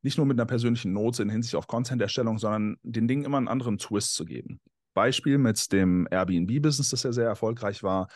nicht 0.01 0.17
nur 0.17 0.25
mit 0.25 0.39
einer 0.39 0.47
persönlichen 0.47 0.93
Note 0.93 1.23
in 1.23 1.29
Hinsicht 1.29 1.55
auf 1.55 1.67
Content-Erstellung, 1.67 2.37
sondern 2.37 2.77
den 2.83 3.07
Dingen 3.07 3.25
immer 3.25 3.37
einen 3.37 3.47
anderen 3.47 3.77
Twist 3.77 4.15
zu 4.15 4.25
geben. 4.25 4.59
Beispiel 4.93 5.37
mit 5.37 5.71
dem 5.71 6.07
Airbnb-Business, 6.11 6.89
das 6.89 7.03
ja 7.03 7.11
sehr 7.11 7.27
erfolgreich 7.27 7.83
war, 7.83 8.07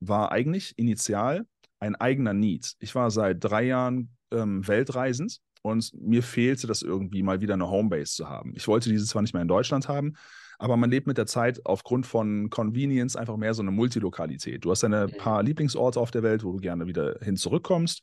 war 0.00 0.32
eigentlich 0.32 0.74
initial 0.76 1.46
ein 1.80 1.96
eigener 1.96 2.34
Need. 2.34 2.74
Ich 2.80 2.94
war 2.94 3.10
seit 3.10 3.42
drei 3.42 3.64
Jahren 3.64 4.10
ähm, 4.30 4.66
weltreisend 4.66 5.38
und 5.62 5.92
mir 5.94 6.22
fehlte 6.22 6.66
das 6.66 6.82
irgendwie 6.82 7.22
mal 7.22 7.40
wieder 7.40 7.54
eine 7.54 7.70
Homebase 7.70 8.14
zu 8.14 8.28
haben. 8.28 8.52
Ich 8.56 8.68
wollte 8.68 8.90
diese 8.90 9.06
zwar 9.06 9.22
nicht 9.22 9.32
mehr 9.32 9.42
in 9.42 9.48
Deutschland 9.48 9.88
haben, 9.88 10.14
aber 10.58 10.76
man 10.76 10.90
lebt 10.90 11.06
mit 11.06 11.18
der 11.18 11.26
Zeit 11.26 11.64
aufgrund 11.64 12.04
von 12.06 12.50
Convenience 12.50 13.16
einfach 13.16 13.36
mehr 13.36 13.54
so 13.54 13.62
eine 13.62 13.70
Multilokalität. 13.70 14.64
Du 14.64 14.70
hast 14.70 14.82
deine 14.82 15.06
mhm. 15.06 15.16
paar 15.16 15.42
Lieblingsorte 15.42 16.00
auf 16.00 16.10
der 16.10 16.22
Welt, 16.22 16.42
wo 16.42 16.52
du 16.52 16.58
gerne 16.58 16.86
wieder 16.86 17.18
hin 17.22 17.36
zurückkommst. 17.36 18.02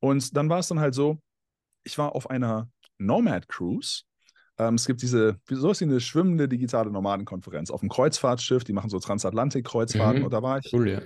Und 0.00 0.34
dann 0.36 0.48
war 0.48 0.60
es 0.60 0.68
dann 0.68 0.80
halt 0.80 0.94
so, 0.94 1.20
ich 1.84 1.98
war 1.98 2.14
auf 2.14 2.30
einer 2.30 2.68
Nomad 2.98 3.48
Cruise. 3.48 4.02
Ähm, 4.58 4.74
es 4.74 4.86
gibt 4.86 5.02
diese, 5.02 5.40
so 5.48 5.70
ist 5.70 5.82
eine 5.82 6.00
schwimmende 6.00 6.48
digitale 6.48 6.90
Nomadenkonferenz 6.90 7.70
auf 7.70 7.80
einem 7.80 7.88
Kreuzfahrtschiff, 7.88 8.64
die 8.64 8.72
machen 8.72 8.90
so 8.90 8.98
Transatlantik-Kreuzfahrten. 8.98 10.20
Mhm. 10.20 10.24
Und 10.26 10.32
da 10.32 10.42
war 10.42 10.58
ich 10.58 10.72
cool, 10.72 10.88
ja. 10.90 11.00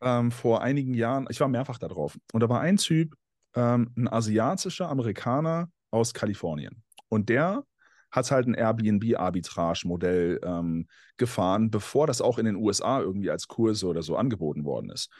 ähm, 0.00 0.30
vor 0.30 0.62
einigen 0.62 0.94
Jahren, 0.94 1.26
ich 1.30 1.40
war 1.40 1.48
mehrfach 1.48 1.78
da 1.78 1.88
drauf. 1.88 2.16
Und 2.32 2.40
da 2.40 2.48
war 2.48 2.60
ein 2.60 2.76
Typ, 2.76 3.14
ähm, 3.54 3.92
ein 3.96 4.08
asiatischer 4.08 4.88
Amerikaner 4.88 5.70
aus 5.90 6.14
Kalifornien. 6.14 6.82
Und 7.08 7.28
der 7.28 7.64
hat 8.10 8.30
halt 8.30 8.46
ein 8.46 8.54
Airbnb-Arbitrage-Modell 8.54 10.40
ähm, 10.42 10.86
gefahren, 11.16 11.70
bevor 11.70 12.06
das 12.06 12.20
auch 12.20 12.38
in 12.38 12.44
den 12.44 12.56
USA 12.56 13.00
irgendwie 13.00 13.30
als 13.30 13.48
Kurse 13.48 13.86
oder 13.86 14.02
so 14.02 14.16
angeboten 14.16 14.64
worden 14.64 14.90
ist. 14.90 15.10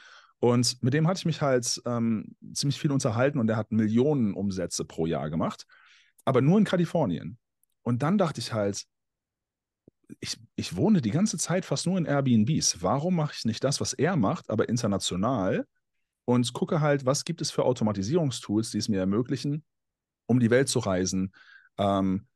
Und 0.41 0.81
mit 0.81 0.95
dem 0.95 1.07
hatte 1.07 1.19
ich 1.19 1.25
mich 1.25 1.41
halt 1.41 1.79
ähm, 1.85 2.35
ziemlich 2.53 2.79
viel 2.79 2.91
unterhalten 2.91 3.37
und 3.37 3.45
der 3.45 3.57
hat 3.57 3.71
Millionen 3.71 4.33
Umsätze 4.33 4.85
pro 4.85 5.05
Jahr 5.05 5.29
gemacht, 5.29 5.67
aber 6.25 6.41
nur 6.41 6.57
in 6.57 6.63
Kalifornien. 6.63 7.37
Und 7.83 8.01
dann 8.01 8.17
dachte 8.17 8.41
ich 8.41 8.51
halt, 8.51 8.83
ich, 10.19 10.37
ich 10.55 10.75
wohne 10.75 10.99
die 11.01 11.11
ganze 11.11 11.37
Zeit 11.37 11.63
fast 11.63 11.85
nur 11.85 11.97
in 11.97 12.05
Airbnbs. 12.05 12.81
Warum 12.81 13.15
mache 13.15 13.33
ich 13.37 13.45
nicht 13.45 13.63
das, 13.63 13.79
was 13.79 13.93
er 13.93 14.15
macht, 14.15 14.49
aber 14.49 14.67
international 14.67 15.67
und 16.25 16.51
gucke 16.53 16.81
halt, 16.81 17.05
was 17.05 17.23
gibt 17.23 17.41
es 17.41 17.51
für 17.51 17.63
Automatisierungstools, 17.63 18.71
die 18.71 18.79
es 18.79 18.89
mir 18.89 18.99
ermöglichen, 18.99 19.63
um 20.25 20.39
die 20.39 20.49
Welt 20.49 20.69
zu 20.69 20.79
reisen, 20.79 21.33
ähm, 21.77 22.27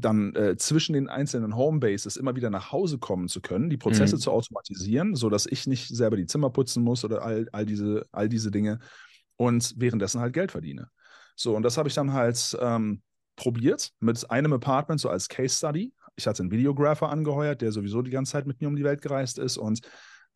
dann 0.00 0.34
äh, 0.34 0.56
zwischen 0.56 0.92
den 0.92 1.08
einzelnen 1.08 1.56
Homebases 1.56 2.16
immer 2.16 2.34
wieder 2.36 2.50
nach 2.50 2.72
Hause 2.72 2.98
kommen 2.98 3.28
zu 3.28 3.40
können, 3.40 3.70
die 3.70 3.76
Prozesse 3.76 4.16
mhm. 4.16 4.20
zu 4.20 4.30
automatisieren, 4.32 5.14
sodass 5.14 5.46
ich 5.46 5.66
nicht 5.66 5.88
selber 5.88 6.16
die 6.16 6.26
Zimmer 6.26 6.50
putzen 6.50 6.82
muss 6.82 7.04
oder 7.04 7.22
all, 7.22 7.48
all, 7.52 7.64
diese, 7.64 8.06
all 8.12 8.28
diese 8.28 8.50
Dinge 8.50 8.80
und 9.36 9.74
währenddessen 9.76 10.20
halt 10.20 10.32
Geld 10.32 10.52
verdiene. 10.52 10.88
So, 11.36 11.56
und 11.56 11.62
das 11.62 11.76
habe 11.78 11.88
ich 11.88 11.94
dann 11.94 12.12
halt 12.12 12.56
ähm, 12.60 13.02
probiert 13.36 13.90
mit 14.00 14.30
einem 14.30 14.52
Apartment, 14.52 15.00
so 15.00 15.08
als 15.08 15.28
Case 15.28 15.56
Study. 15.56 15.92
Ich 16.16 16.26
hatte 16.26 16.42
einen 16.42 16.50
Videographer 16.50 17.08
angeheuert, 17.08 17.60
der 17.60 17.72
sowieso 17.72 18.02
die 18.02 18.10
ganze 18.10 18.32
Zeit 18.32 18.46
mit 18.46 18.60
mir 18.60 18.68
um 18.68 18.76
die 18.76 18.84
Welt 18.84 19.02
gereist 19.02 19.38
ist 19.38 19.56
und 19.56 19.80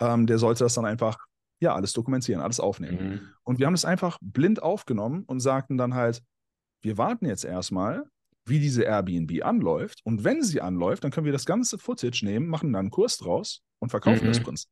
ähm, 0.01 0.27
der 0.27 0.39
sollte 0.39 0.65
das 0.65 0.75
dann 0.75 0.85
einfach, 0.85 1.19
ja, 1.61 1.75
alles 1.75 1.93
dokumentieren, 1.93 2.41
alles 2.41 2.61
aufnehmen. 2.61 3.09
Mhm. 3.09 3.21
Und 3.45 3.59
wir 3.59 3.67
haben 3.67 3.75
das 3.75 3.85
einfach 3.85 4.19
blind 4.21 4.63
aufgenommen 4.63 5.25
und 5.27 5.41
sagten 5.41 5.77
dann 5.77 5.95
halt, 5.95 6.23
wir 6.81 6.99
warten 6.99 7.27
jetzt 7.27 7.45
erstmal, 7.45 8.05
wie 8.49 8.59
diese 8.59 8.83
Airbnb 8.83 9.45
anläuft. 9.45 10.01
Und 10.05 10.25
wenn 10.25 10.43
sie 10.43 10.61
anläuft, 10.61 11.05
dann 11.05 11.11
können 11.11 11.27
wir 11.27 11.33
das 11.33 11.47
ganze 11.47 11.79
Footage 11.79 12.25
nehmen, 12.25 12.49
machen 12.49 12.73
dann 12.73 12.87
einen 12.87 12.91
Kurs 12.91 13.19
draus 13.19 13.63
und 13.79 13.91
verkaufen 13.91 14.25
mhm. 14.25 14.29
das 14.29 14.41
Prinzip. 14.41 14.71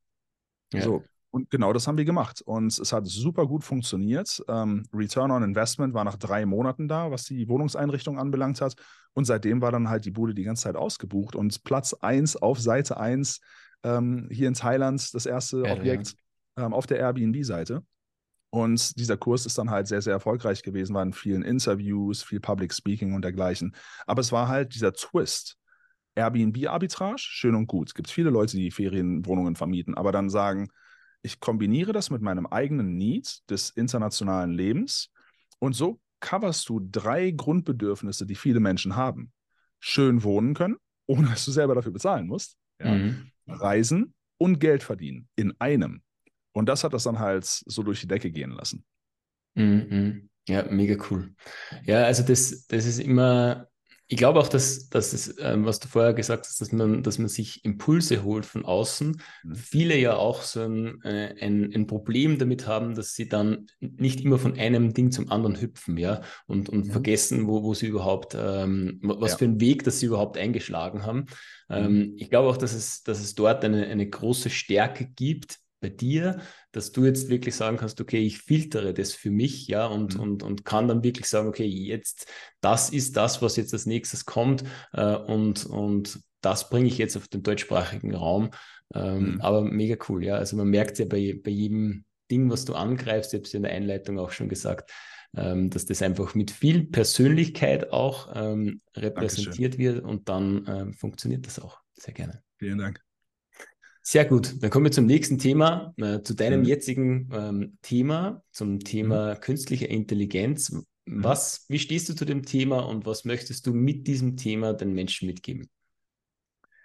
Ja. 0.72 0.82
So. 0.82 1.04
Und 1.30 1.50
genau 1.50 1.72
das 1.72 1.86
haben 1.86 1.98
wir 1.98 2.04
gemacht. 2.04 2.40
Und 2.40 2.78
es 2.78 2.92
hat 2.92 3.06
super 3.06 3.46
gut 3.46 3.62
funktioniert. 3.62 4.42
Ähm, 4.48 4.84
Return 4.94 5.30
on 5.30 5.42
Investment 5.42 5.92
war 5.92 6.04
nach 6.04 6.16
drei 6.16 6.46
Monaten 6.46 6.88
da, 6.88 7.10
was 7.10 7.24
die 7.24 7.48
Wohnungseinrichtung 7.48 8.18
anbelangt 8.18 8.60
hat. 8.60 8.74
Und 9.12 9.26
seitdem 9.26 9.60
war 9.60 9.70
dann 9.70 9.90
halt 9.90 10.04
die 10.06 10.10
Bude 10.10 10.34
die 10.34 10.44
ganze 10.44 10.64
Zeit 10.64 10.76
ausgebucht. 10.76 11.36
Und 11.36 11.62
Platz 11.62 11.92
1 11.92 12.36
auf 12.36 12.58
Seite 12.58 12.96
1 12.96 13.40
ähm, 13.82 14.28
hier 14.30 14.48
in 14.48 14.54
Thailand, 14.54 15.12
das 15.14 15.26
erste 15.26 15.62
ja, 15.66 15.74
Objekt 15.74 16.14
ja. 16.56 16.66
Ähm, 16.66 16.72
auf 16.72 16.86
der 16.86 16.98
Airbnb-Seite. 16.98 17.82
Und 18.50 18.98
dieser 18.98 19.16
Kurs 19.16 19.44
ist 19.44 19.58
dann 19.58 19.70
halt 19.70 19.86
sehr, 19.86 20.00
sehr 20.02 20.14
erfolgreich 20.14 20.62
gewesen, 20.62 20.94
waren 20.94 21.12
vielen 21.12 21.42
Interviews, 21.42 22.22
viel 22.22 22.40
Public 22.40 22.72
Speaking 22.72 23.14
und 23.14 23.22
dergleichen. 23.22 23.74
Aber 24.06 24.20
es 24.20 24.32
war 24.32 24.48
halt 24.48 24.74
dieser 24.74 24.92
Twist. 24.92 25.58
Airbnb-Arbitrage, 26.14 27.18
schön 27.18 27.54
und 27.54 27.66
gut. 27.66 27.88
Es 27.88 27.94
gibt 27.94 28.08
viele 28.08 28.30
Leute, 28.30 28.56
die 28.56 28.70
Ferienwohnungen 28.70 29.54
vermieten, 29.54 29.94
aber 29.94 30.12
dann 30.12 30.30
sagen, 30.30 30.68
ich 31.22 31.40
kombiniere 31.40 31.92
das 31.92 32.08
mit 32.10 32.22
meinem 32.22 32.46
eigenen 32.46 32.96
Need 32.96 33.40
des 33.50 33.70
internationalen 33.70 34.52
Lebens 34.52 35.10
und 35.58 35.74
so 35.74 36.00
coverst 36.20 36.68
du 36.68 36.80
drei 36.90 37.30
Grundbedürfnisse, 37.30 38.26
die 38.26 38.34
viele 38.34 38.60
Menschen 38.60 38.96
haben. 38.96 39.32
Schön 39.78 40.22
wohnen 40.22 40.54
können, 40.54 40.76
ohne 41.06 41.28
dass 41.28 41.44
du 41.44 41.50
selber 41.50 41.74
dafür 41.74 41.92
bezahlen 41.92 42.26
musst. 42.26 42.56
Ja. 42.80 42.94
Mhm. 42.94 43.30
Reisen 43.46 44.14
und 44.38 44.58
Geld 44.58 44.82
verdienen 44.82 45.28
in 45.36 45.52
einem. 45.60 46.02
Und 46.56 46.70
das 46.70 46.84
hat 46.84 46.94
das 46.94 47.02
dann 47.02 47.18
halt 47.18 47.44
so 47.44 47.82
durch 47.82 48.00
die 48.00 48.06
Decke 48.06 48.30
gehen 48.30 48.50
lassen. 48.50 48.82
Mhm. 49.56 50.30
Ja, 50.48 50.64
mega 50.70 50.96
cool. 51.10 51.34
Ja, 51.84 52.04
also 52.04 52.22
das, 52.22 52.66
das 52.66 52.86
ist 52.86 52.98
immer, 52.98 53.68
ich 54.06 54.16
glaube 54.16 54.40
auch, 54.40 54.48
dass, 54.48 54.88
dass 54.88 55.12
es, 55.12 55.36
ähm, 55.38 55.66
was 55.66 55.80
du 55.80 55.88
vorher 55.88 56.14
gesagt 56.14 56.46
hast, 56.46 56.58
dass 56.62 56.72
man, 56.72 57.02
dass 57.02 57.18
man 57.18 57.28
sich 57.28 57.62
Impulse 57.62 58.24
holt 58.24 58.46
von 58.46 58.64
außen. 58.64 59.20
Mhm. 59.44 59.54
Viele 59.54 59.98
ja 59.98 60.16
auch 60.16 60.40
so 60.40 60.62
ein, 60.62 61.02
äh, 61.02 61.34
ein, 61.42 61.74
ein, 61.74 61.86
Problem 61.86 62.38
damit 62.38 62.66
haben, 62.66 62.94
dass 62.94 63.12
sie 63.12 63.28
dann 63.28 63.66
nicht 63.80 64.22
immer 64.22 64.38
von 64.38 64.58
einem 64.58 64.94
Ding 64.94 65.12
zum 65.12 65.30
anderen 65.30 65.60
hüpfen, 65.60 65.98
ja, 65.98 66.22
und, 66.46 66.70
und 66.70 66.86
mhm. 66.86 66.90
vergessen, 66.90 67.48
wo, 67.48 67.64
wo 67.64 67.74
sie 67.74 67.88
überhaupt, 67.88 68.34
ähm, 68.34 68.98
was 69.02 69.32
ja. 69.32 69.36
für 69.36 69.44
einen 69.44 69.60
Weg, 69.60 69.84
dass 69.84 70.00
sie 70.00 70.06
überhaupt 70.06 70.38
eingeschlagen 70.38 71.04
haben. 71.04 71.26
Mhm. 71.68 71.76
Ähm, 71.76 72.14
ich 72.16 72.30
glaube 72.30 72.48
auch, 72.48 72.56
dass 72.56 72.72
es, 72.72 73.02
dass 73.02 73.20
es 73.20 73.34
dort 73.34 73.62
eine, 73.62 73.88
eine 73.88 74.08
große 74.08 74.48
Stärke 74.48 75.04
gibt, 75.04 75.58
bei 75.86 75.90
dir, 75.90 76.40
dass 76.72 76.92
du 76.92 77.04
jetzt 77.04 77.28
wirklich 77.28 77.54
sagen 77.54 77.76
kannst, 77.76 78.00
okay, 78.00 78.18
ich 78.18 78.38
filtere 78.38 78.92
das 78.92 79.12
für 79.12 79.30
mich, 79.30 79.68
ja, 79.68 79.86
und, 79.86 80.14
mhm. 80.14 80.20
und, 80.20 80.42
und 80.42 80.64
kann 80.64 80.88
dann 80.88 81.04
wirklich 81.04 81.26
sagen, 81.26 81.48
okay, 81.48 81.66
jetzt, 81.66 82.26
das 82.60 82.90
ist 82.90 83.16
das, 83.16 83.40
was 83.42 83.56
jetzt 83.56 83.72
als 83.72 83.86
nächstes 83.86 84.24
kommt 84.24 84.64
äh, 84.92 85.14
und, 85.14 85.64
und 85.66 86.20
das 86.40 86.68
bringe 86.68 86.88
ich 86.88 86.98
jetzt 86.98 87.16
auf 87.16 87.28
den 87.28 87.42
deutschsprachigen 87.42 88.14
Raum. 88.14 88.50
Ähm, 88.94 89.34
mhm. 89.34 89.40
Aber 89.40 89.62
mega 89.62 89.96
cool, 90.08 90.24
ja. 90.24 90.36
Also 90.36 90.56
man 90.56 90.68
merkt 90.68 90.98
ja 90.98 91.04
bei, 91.04 91.38
bei 91.42 91.50
jedem 91.50 92.04
Ding, 92.30 92.50
was 92.50 92.64
du 92.64 92.74
angreifst, 92.74 93.32
ich 93.32 93.38
habe 93.38 93.46
es 93.46 93.54
in 93.54 93.62
der 93.62 93.72
Einleitung 93.72 94.18
auch 94.18 94.30
schon 94.30 94.48
gesagt, 94.48 94.92
ähm, 95.36 95.70
dass 95.70 95.86
das 95.86 96.02
einfach 96.02 96.34
mit 96.34 96.50
viel 96.50 96.84
Persönlichkeit 96.84 97.92
auch 97.92 98.30
ähm, 98.34 98.80
repräsentiert 98.96 99.74
Dankeschön. 99.74 99.94
wird 99.94 100.04
und 100.04 100.28
dann 100.28 100.64
ähm, 100.68 100.92
funktioniert 100.94 101.46
das 101.46 101.58
auch 101.58 101.80
sehr 101.94 102.14
gerne. 102.14 102.42
Vielen 102.58 102.78
Dank. 102.78 103.05
Sehr 104.08 104.24
gut, 104.24 104.62
dann 104.62 104.70
kommen 104.70 104.84
wir 104.84 104.92
zum 104.92 105.06
nächsten 105.06 105.36
Thema, 105.36 105.92
äh, 105.96 106.22
zu 106.22 106.34
deinem 106.34 106.60
mhm. 106.60 106.66
jetzigen 106.66 107.28
ähm, 107.32 107.78
Thema, 107.82 108.40
zum 108.52 108.78
Thema 108.78 109.34
mhm. 109.34 109.40
künstliche 109.40 109.86
Intelligenz. 109.86 110.70
Mhm. 110.70 110.84
Was, 111.24 111.64
wie 111.68 111.80
stehst 111.80 112.08
du 112.08 112.14
zu 112.14 112.24
dem 112.24 112.44
Thema 112.44 112.86
und 112.86 113.04
was 113.04 113.24
möchtest 113.24 113.66
du 113.66 113.74
mit 113.74 114.06
diesem 114.06 114.36
Thema 114.36 114.74
den 114.74 114.92
Menschen 114.92 115.26
mitgeben? 115.26 115.68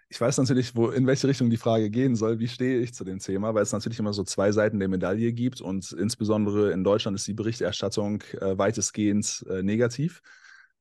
Ich 0.10 0.20
weiß 0.20 0.40
natürlich, 0.40 0.76
wo, 0.76 0.90
in 0.90 1.06
welche 1.06 1.28
Richtung 1.28 1.52
die 1.52 1.58
Frage 1.58 1.92
gehen 1.92 2.16
soll. 2.16 2.40
Wie 2.40 2.48
stehe 2.48 2.80
ich 2.80 2.96
zu 2.96 3.04
dem 3.04 3.20
Thema? 3.20 3.54
Weil 3.54 3.62
es 3.62 3.72
natürlich 3.72 4.00
immer 4.00 4.14
so 4.14 4.24
zwei 4.24 4.52
Seiten 4.52 4.80
der 4.80 4.88
Medaille 4.88 5.32
gibt 5.32 5.62
und 5.62 5.92
insbesondere 5.92 6.72
in 6.72 6.84
Deutschland 6.84 7.14
ist 7.14 7.28
die 7.28 7.36
Berichterstattung 7.36 8.24
äh, 8.42 8.58
weitestgehend 8.58 9.46
äh, 9.48 9.62
negativ. 9.62 10.24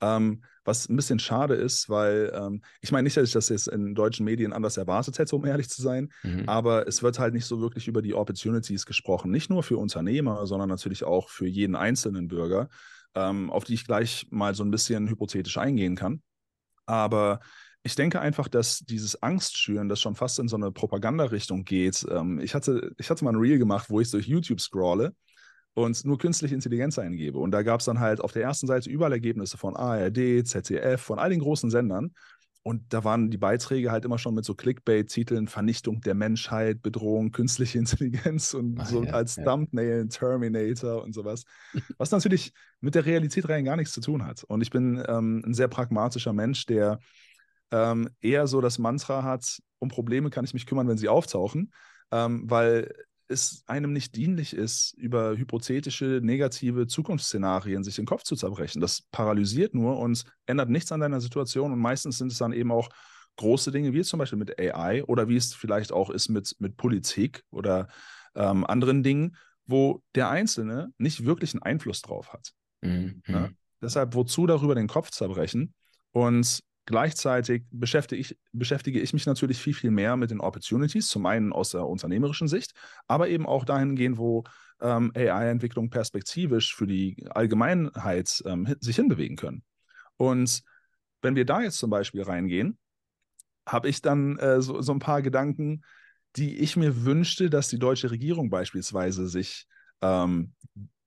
Ähm, 0.01 0.43
was 0.65 0.89
ein 0.89 0.97
bisschen 0.97 1.19
schade 1.19 1.55
ist, 1.55 1.89
weil 1.89 2.33
ähm, 2.35 2.63
ich 2.81 2.93
meine 2.93 3.05
nicht, 3.05 3.17
dass 3.17 3.29
ich 3.29 3.33
das 3.33 3.49
jetzt 3.49 3.69
in 3.69 3.95
deutschen 3.95 4.25
Medien 4.25 4.53
anders 4.53 4.77
erwartet 4.77 5.19
hätte, 5.19 5.35
um 5.35 5.45
ehrlich 5.45 5.69
zu 5.69 5.83
sein, 5.83 6.13
mhm. 6.23 6.49
aber 6.49 6.87
es 6.87 7.03
wird 7.03 7.19
halt 7.19 7.35
nicht 7.35 7.47
so 7.47 7.61
wirklich 7.61 7.89
über 7.89 8.03
die 8.03 8.15
Opportunities 8.15 8.87
gesprochen. 8.87 9.31
Nicht 9.31 9.51
nur 9.51 9.63
für 9.63 9.79
Unternehmer, 9.79 10.47
sondern 10.47 10.69
natürlich 10.69 11.05
auch 11.05 11.29
für 11.29 11.47
jeden 11.47 11.77
einzelnen 11.77 12.29
Bürger, 12.29 12.69
ähm, 13.15 13.51
auf 13.51 13.65
die 13.65 13.75
ich 13.75 13.87
gleich 13.87 14.27
mal 14.31 14.55
so 14.55 14.63
ein 14.63 14.71
bisschen 14.71 15.09
hypothetisch 15.09 15.57
eingehen 15.59 15.97
kann. 15.97 16.23
Aber 16.87 17.41
ich 17.83 17.95
denke 17.95 18.21
einfach, 18.21 18.49
dass 18.49 18.81
dieses 18.81 19.23
Angstschüren, 19.23 19.89
das 19.89 20.01
schon 20.01 20.15
fast 20.15 20.39
in 20.39 20.49
so 20.49 20.57
eine 20.57 20.71
Propagandarichtung 20.71 21.65
geht. 21.65 22.05
Ähm, 22.11 22.39
ich, 22.39 22.55
hatte, 22.55 22.93
ich 22.99 23.09
hatte 23.09 23.25
mal 23.25 23.33
ein 23.33 23.41
Reel 23.41 23.59
gemacht, 23.59 23.89
wo 23.89 24.01
ich 24.01 24.11
durch 24.11 24.27
YouTube 24.27 24.61
scrolle 24.61 25.15
und 25.74 26.04
nur 26.04 26.18
künstliche 26.18 26.54
Intelligenz 26.54 26.98
eingebe. 26.98 27.38
Und 27.38 27.52
da 27.52 27.62
gab 27.62 27.80
es 27.80 27.87
dann 27.87 28.00
halt 28.00 28.20
auf 28.20 28.33
der 28.33 28.42
ersten 28.42 28.66
Seite 28.66 28.90
überall 28.90 29.12
Ergebnisse 29.12 29.56
von 29.56 29.76
ARD, 29.76 30.46
ZDF, 30.46 31.00
von 31.00 31.18
all 31.18 31.30
den 31.30 31.40
großen 31.40 31.70
Sendern. 31.70 32.12
Und 32.62 32.92
da 32.92 33.04
waren 33.04 33.30
die 33.30 33.38
Beiträge 33.38 33.90
halt 33.90 34.04
immer 34.04 34.18
schon 34.18 34.35
mit 34.35 34.44
so 34.44 34.54
Clickbait-Titeln, 34.54 35.48
Vernichtung 35.48 36.02
der 36.02 36.14
Menschheit, 36.14 36.83
Bedrohung, 36.83 37.33
künstliche 37.33 37.78
Intelligenz 37.80 38.52
und 38.52 38.78
Ach, 38.80 38.87
so 38.87 39.02
ja, 39.02 39.12
als 39.12 39.37
ja. 39.37 39.44
Thumbnail 39.44 40.09
Terminator 40.09 41.02
und 41.02 41.14
sowas. 41.14 41.44
Was 41.96 42.11
natürlich 42.11 42.52
mit 42.80 42.94
der 42.94 43.06
Realität 43.06 43.48
rein 43.48 43.64
gar 43.64 43.76
nichts 43.76 43.94
zu 43.94 44.02
tun 44.02 44.26
hat. 44.26 44.44
Und 44.44 44.61
ich 44.61 44.70
bin 44.70 45.02
ähm, 45.09 45.42
ein 45.46 45.54
sehr 45.54 45.68
pragmatischer 45.68 46.35
Mensch, 46.35 46.66
der 46.66 46.98
ähm, 47.70 48.11
eher 48.20 48.46
so 48.46 48.61
das 48.61 48.78
Mantra 48.78 49.22
hat, 49.22 49.61
um 49.78 49.88
Probleme 49.88 50.28
kann 50.28 50.44
ich 50.44 50.52
mich 50.52 50.66
kümmern, 50.66 50.88
wenn 50.88 50.98
sie 50.98 51.09
auftauchen. 51.09 51.72
Ähm, 52.12 52.42
weil 52.50 52.92
es 53.31 53.62
einem 53.66 53.93
nicht 53.93 54.16
dienlich 54.16 54.55
ist, 54.55 54.93
über 54.95 55.37
hypothetische, 55.37 56.21
negative 56.23 56.87
Zukunftsszenarien 56.87 57.85
sich 57.85 57.97
den 57.97 58.07
Kopf 58.07 58.25
zu 58.25 58.35
zerbrechen. 58.35 58.81
Das 58.81 59.03
paralysiert 59.12 59.75
nur 59.75 59.99
und 59.99 60.25
ändert 60.47 60.69
nichts 60.69 60.90
an 60.90 61.01
deiner 61.01 61.21
Situation. 61.21 61.73
Und 61.73 61.79
meistens 61.79 62.19
sind 62.19 62.33
es 62.33 62.38
dann 62.38 62.53
eben 62.53 62.73
auch 62.73 62.88
große 63.37 63.71
Dinge, 63.71 63.93
wie 63.93 64.01
es 64.01 64.09
zum 64.09 64.19
Beispiel 64.19 64.38
mit 64.38 64.59
AI 64.59 65.05
oder 65.05 65.29
wie 65.29 65.37
es 65.37 65.55
vielleicht 65.55 65.93
auch 65.93 66.11
ist 66.11 66.29
mit, 66.29 66.57
mit 66.59 66.77
Politik 66.77 67.45
oder 67.51 67.88
ähm, 68.35 68.66
anderen 68.66 69.03
Dingen, 69.03 69.37
wo 69.64 70.03
der 70.14 70.29
Einzelne 70.29 70.93
nicht 70.99 71.25
wirklich 71.25 71.55
einen 71.55 71.62
Einfluss 71.62 72.03
drauf 72.03 72.33
hat. 72.33 72.53
Mhm. 72.83 73.23
Ja? 73.27 73.51
Deshalb, 73.81 74.14
wozu 74.14 74.47
darüber 74.47 74.75
den 74.75 74.88
Kopf 74.88 75.11
zerbrechen? 75.11 75.75
Und 76.11 76.61
Gleichzeitig 76.90 77.62
beschäftige 77.70 78.20
ich, 78.20 78.37
beschäftige 78.50 78.98
ich 78.98 79.12
mich 79.12 79.24
natürlich 79.24 79.62
viel, 79.62 79.74
viel 79.74 79.92
mehr 79.92 80.16
mit 80.16 80.33
den 80.33 80.40
Opportunities, 80.40 81.07
zum 81.07 81.24
einen 81.24 81.53
aus 81.53 81.70
der 81.70 81.87
unternehmerischen 81.87 82.48
Sicht, 82.48 82.72
aber 83.07 83.29
eben 83.29 83.46
auch 83.46 83.64
dahingehend, 83.64 84.18
wo 84.18 84.42
ähm, 84.81 85.12
AI-Entwicklung 85.14 85.88
perspektivisch 85.88 86.74
für 86.74 86.88
die 86.88 87.29
Allgemeinheit 87.31 88.42
ähm, 88.44 88.74
sich 88.81 88.96
hinbewegen 88.96 89.37
können. 89.37 89.62
Und 90.16 90.64
wenn 91.22 91.37
wir 91.37 91.44
da 91.44 91.62
jetzt 91.62 91.79
zum 91.79 91.90
Beispiel 91.90 92.22
reingehen, 92.22 92.76
habe 93.68 93.88
ich 93.88 94.03
dann 94.03 94.37
äh, 94.38 94.61
so, 94.61 94.83
so, 94.83 94.90
ein 94.90 94.98
paar 94.98 95.22
Gedanken, 95.22 95.83
die 96.35 96.59
ich 96.59 96.74
mir 96.74 97.05
wünschte, 97.05 97.50
dass 97.50 97.68
die 97.68 97.79
deutsche 97.79 98.11
Regierung 98.11 98.50
beispielsweise 98.50 99.29
sich 99.29 99.68
ähm, 100.03 100.55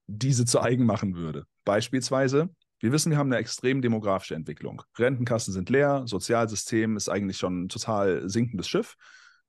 diese 0.08 0.46
zu 0.46 0.62
eigen 0.62 0.86
machen 0.86 1.16
würde. 1.18 1.46
Beispielsweise 1.66 2.56
wir 2.84 2.92
wissen, 2.92 3.12
wir 3.12 3.18
haben 3.18 3.32
eine 3.32 3.40
extrem 3.40 3.82
demografische 3.82 4.36
Entwicklung. 4.36 4.82
Rentenkassen 5.00 5.54
sind 5.54 5.70
leer, 5.70 6.04
Sozialsystem 6.06 6.98
ist 6.98 7.08
eigentlich 7.08 7.38
schon 7.38 7.64
ein 7.64 7.70
total 7.70 8.28
sinkendes 8.30 8.68
Schiff. 8.68 8.98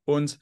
Und 0.05 0.39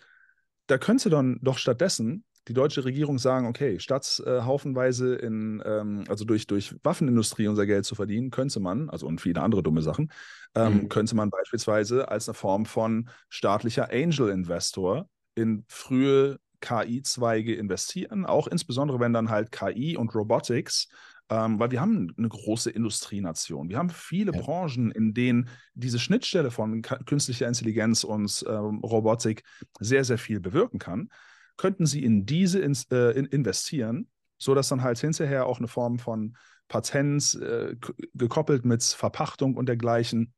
da 0.67 0.77
könnte 0.77 1.09
dann 1.09 1.39
doch 1.41 1.57
stattdessen 1.57 2.25
die 2.49 2.53
deutsche 2.53 2.85
Regierung 2.85 3.17
sagen, 3.19 3.47
okay, 3.47 3.79
statt 3.79 4.23
äh, 4.27 4.43
haufenweise 4.43 5.15
in, 5.15 5.63
ähm, 5.65 6.05
also 6.07 6.27
durch, 6.27 6.47
durch 6.47 6.75
Waffenindustrie 6.83 7.47
unser 7.47 7.65
Geld 7.65 7.87
zu 7.87 7.95
verdienen, 7.95 8.31
könnte 8.31 8.61
man, 8.61 8.91
also 8.91 9.07
und 9.07 9.23
viele 9.23 9.41
andere 9.41 9.63
dumme 9.63 9.81
Sachen, 9.81 10.13
ähm, 10.55 10.75
mhm. 10.75 10.89
könnte 10.91 11.17
man 11.17 11.31
beispielsweise 11.31 12.11
als 12.11 12.29
eine 12.29 12.35
Form 12.35 12.67
von 12.67 13.09
staatlicher 13.31 13.91
Angel-Investor 13.91 15.09
in 15.35 15.65
frühe 15.67 16.39
KI-Zweige 16.61 17.55
investieren, 17.55 18.27
auch 18.27 18.49
insbesondere 18.49 19.01
wenn 19.01 19.15
dann 19.15 19.31
halt 19.31 19.51
KI 19.51 19.97
und 19.97 20.15
Robotics 20.15 20.89
ähm, 21.33 21.59
weil 21.59 21.71
wir 21.71 21.81
haben 21.81 22.13
eine 22.19 22.29
große 22.29 22.71
Industrienation. 22.71 23.71
Wir 23.71 23.79
haben 23.79 23.89
viele 23.89 24.33
ja. 24.33 24.41
Branchen, 24.41 24.91
in 24.91 25.15
denen 25.15 25.49
diese 25.73 25.99
Schnittstelle 25.99 26.51
von 26.51 26.83
künstlicher 26.83 27.49
Intelligenz 27.49 28.05
und 28.05 28.45
ähm, 28.47 28.81
Robotik 28.81 29.43
sehr, 29.81 30.05
sehr 30.05 30.19
viel 30.19 30.41
bewirken 30.41 30.79
kann. 30.79 31.09
Könnten 31.57 31.87
Sie 31.87 32.05
in 32.05 32.27
diese 32.27 32.59
in, 32.59 32.77
äh, 32.91 33.13
in 33.13 33.25
investieren, 33.25 34.11
sodass 34.37 34.69
dann 34.69 34.83
halt 34.83 34.99
hinterher 34.99 35.47
auch 35.47 35.57
eine 35.59 35.69
Form 35.69 35.99
von 35.99 36.37
Patent 36.69 37.35
äh, 37.41 37.77
gekoppelt 38.13 38.67
mit 38.67 38.83
Verpachtung 38.83 39.57
und 39.57 39.67
dergleichen 39.67 40.35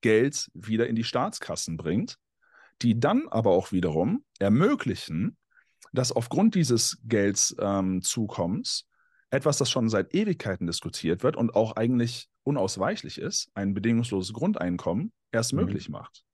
Geld 0.00 0.50
wieder 0.54 0.86
in 0.86 0.96
die 0.96 1.04
Staatskassen 1.04 1.76
bringt, 1.76 2.16
die 2.80 2.98
dann 2.98 3.28
aber 3.28 3.50
auch 3.50 3.72
wiederum 3.72 4.24
ermöglichen, 4.38 5.36
dass 5.92 6.12
aufgrund 6.12 6.54
dieses 6.54 6.98
Geldzukommens 7.04 8.84
ähm, 8.86 8.93
etwas, 9.30 9.58
das 9.58 9.70
schon 9.70 9.88
seit 9.88 10.14
Ewigkeiten 10.14 10.66
diskutiert 10.66 11.22
wird 11.22 11.36
und 11.36 11.54
auch 11.54 11.72
eigentlich 11.76 12.28
unausweichlich 12.44 13.18
ist, 13.18 13.50
ein 13.54 13.74
bedingungsloses 13.74 14.32
Grundeinkommen 14.32 15.12
erst 15.32 15.52
mhm. 15.52 15.60
möglich 15.60 15.88
macht. 15.88 16.24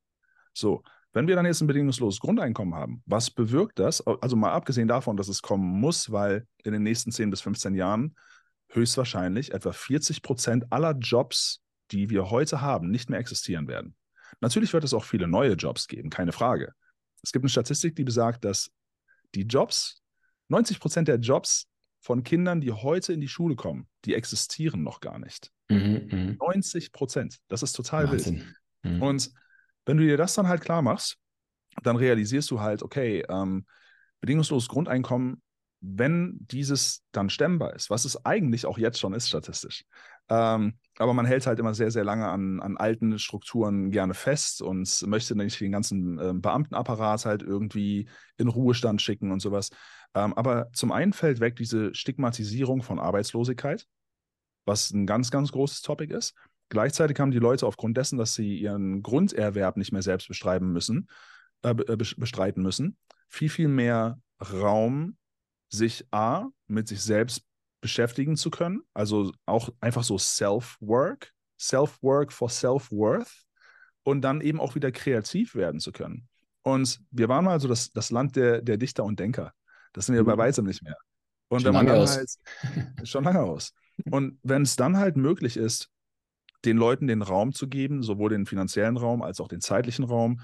So, 0.53 0.83
wenn 1.12 1.26
wir 1.26 1.35
dann 1.35 1.46
jetzt 1.46 1.61
ein 1.61 1.66
bedingungsloses 1.66 2.20
Grundeinkommen 2.20 2.74
haben, 2.74 3.03
was 3.07 3.31
bewirkt 3.31 3.79
das? 3.79 4.07
Also 4.07 4.37
mal 4.37 4.53
abgesehen 4.53 4.87
davon, 4.87 5.16
dass 5.16 5.29
es 5.29 5.42
kommen 5.42 5.81
muss, 5.81 6.12
weil 6.12 6.46
in 6.62 6.72
den 6.72 6.83
nächsten 6.83 7.11
10 7.11 7.31
bis 7.31 7.40
15 7.40 7.74
Jahren 7.74 8.14
höchstwahrscheinlich 8.68 9.53
etwa 9.53 9.72
40 9.72 10.22
Prozent 10.22 10.72
aller 10.72 10.96
Jobs, 10.98 11.62
die 11.90 12.11
wir 12.11 12.31
heute 12.31 12.61
haben, 12.61 12.90
nicht 12.90 13.11
mehr 13.11 13.18
existieren 13.18 13.66
werden. 13.66 13.96
Natürlich 14.40 14.72
wird 14.72 14.85
es 14.85 14.94
auch 14.94 15.05
viele 15.05 15.26
neue 15.26 15.55
Jobs 15.55 15.88
geben, 15.88 16.11
keine 16.11 16.33
Frage. 16.33 16.72
Es 17.22 17.33
gibt 17.33 17.42
eine 17.42 17.50
Statistik, 17.50 17.96
die 17.96 18.05
besagt, 18.05 18.44
dass 18.44 18.70
die 19.35 19.42
Jobs, 19.42 20.03
90 20.48 20.79
Prozent 20.79 21.09
der 21.09 21.18
Jobs, 21.18 21.66
von 22.00 22.22
Kindern, 22.22 22.60
die 22.60 22.72
heute 22.72 23.12
in 23.12 23.20
die 23.20 23.28
Schule 23.28 23.56
kommen, 23.56 23.86
die 24.04 24.14
existieren 24.14 24.82
noch 24.82 25.00
gar 25.00 25.18
nicht. 25.18 25.52
Mhm, 25.68 26.38
90 26.40 26.88
mhm. 26.88 26.92
Prozent. 26.92 27.38
Das 27.48 27.62
ist 27.62 27.72
total 27.72 28.10
Wahnsinn. 28.10 28.54
wild. 28.82 28.94
Mhm. 28.94 29.02
Und 29.02 29.30
wenn 29.86 29.98
du 29.98 30.04
dir 30.04 30.16
das 30.16 30.34
dann 30.34 30.48
halt 30.48 30.62
klar 30.62 30.82
machst, 30.82 31.18
dann 31.82 31.96
realisierst 31.96 32.50
du 32.50 32.60
halt, 32.60 32.82
okay, 32.82 33.24
ähm, 33.28 33.66
bedingungsloses 34.20 34.68
Grundeinkommen, 34.68 35.42
wenn 35.80 36.38
dieses 36.40 37.02
dann 37.12 37.30
stemmbar 37.30 37.74
ist, 37.74 37.90
was 37.90 38.04
es 38.04 38.24
eigentlich 38.24 38.66
auch 38.66 38.78
jetzt 38.78 39.00
schon 39.00 39.14
ist 39.14 39.28
statistisch. 39.28 39.84
Ähm, 40.28 40.74
aber 40.98 41.12
man 41.12 41.26
hält 41.26 41.46
halt 41.46 41.58
immer 41.58 41.74
sehr, 41.74 41.90
sehr 41.90 42.04
lange 42.04 42.28
an, 42.28 42.60
an 42.60 42.76
alten 42.76 43.18
Strukturen 43.18 43.90
gerne 43.90 44.14
fest 44.14 44.62
und 44.62 45.02
möchte 45.06 45.34
nicht 45.34 45.60
den 45.60 45.72
ganzen 45.72 46.18
äh, 46.18 46.32
Beamtenapparat 46.34 47.24
halt 47.24 47.42
irgendwie 47.42 48.08
in 48.36 48.48
Ruhestand 48.48 49.02
schicken 49.02 49.32
und 49.32 49.40
sowas. 49.40 49.70
Ähm, 50.14 50.34
aber 50.34 50.70
zum 50.72 50.92
einen 50.92 51.12
fällt 51.12 51.40
weg 51.40 51.56
diese 51.56 51.94
Stigmatisierung 51.94 52.82
von 52.82 53.00
Arbeitslosigkeit, 53.00 53.86
was 54.66 54.90
ein 54.92 55.06
ganz, 55.06 55.30
ganz 55.30 55.50
großes 55.50 55.82
Topic 55.82 56.14
ist. 56.14 56.34
Gleichzeitig 56.68 57.18
haben 57.18 57.32
die 57.32 57.38
Leute 57.38 57.66
aufgrund 57.66 57.96
dessen, 57.96 58.16
dass 58.16 58.34
sie 58.34 58.56
ihren 58.56 59.02
Grunderwerb 59.02 59.76
nicht 59.76 59.90
mehr 59.90 60.02
selbst 60.02 60.28
bestreiten 60.28 60.72
müssen, 60.72 61.08
äh, 61.62 61.70
äh 61.70 61.96
bestreiten 61.96 62.62
müssen, 62.62 62.96
viel, 63.28 63.48
viel 63.48 63.68
mehr 63.68 64.20
Raum, 64.40 65.16
sich 65.70 66.06
A, 66.11 66.48
mit 66.66 66.88
sich 66.88 67.00
selbst 67.00 67.42
beschäftigen 67.80 68.37
zu 68.37 68.50
können. 68.50 68.83
Also 68.92 69.33
auch 69.46 69.70
einfach 69.80 70.04
so 70.04 70.18
Self-Work, 70.18 71.33
Self-Work 71.59 72.33
for 72.33 72.50
Self-Worth 72.50 73.44
und 74.02 74.22
dann 74.22 74.40
eben 74.40 74.61
auch 74.61 74.74
wieder 74.74 74.92
kreativ 74.92 75.54
werden 75.54 75.80
zu 75.80 75.92
können. 75.92 76.28
Und 76.62 77.00
wir 77.11 77.28
waren 77.28 77.44
mal 77.44 77.61
so 77.61 77.68
das, 77.68 77.92
das 77.92 78.11
Land 78.11 78.37
der, 78.37 78.61
der 78.61 78.76
Dichter 78.76 79.04
und 79.04 79.18
Denker. 79.18 79.52
Das 79.92 80.06
sind 80.06 80.14
wir 80.14 80.22
mhm. 80.22 80.26
bei 80.26 80.38
weitem 80.38 80.66
nicht 80.66 80.83
mehr. 80.83 80.96
Und 81.48 81.62
schon 81.62 81.68
wenn 81.68 81.74
man 81.74 81.87
dann 81.87 82.02
aus. 82.02 82.16
halt 82.16 82.28
schon 83.09 83.24
lange 83.24 83.40
aus. 83.40 83.72
Und 84.11 84.38
wenn 84.42 84.62
es 84.62 84.76
dann 84.76 84.98
halt 84.98 85.16
möglich 85.16 85.56
ist, 85.56 85.90
den 86.64 86.76
Leuten 86.76 87.06
den 87.06 87.22
Raum 87.22 87.52
zu 87.52 87.68
geben, 87.68 88.02
sowohl 88.02 88.30
den 88.30 88.46
finanziellen 88.46 88.96
Raum 88.96 89.22
als 89.22 89.40
auch 89.40 89.48
den 89.48 89.61
zeitlichen 89.61 90.04
Raum, 90.04 90.40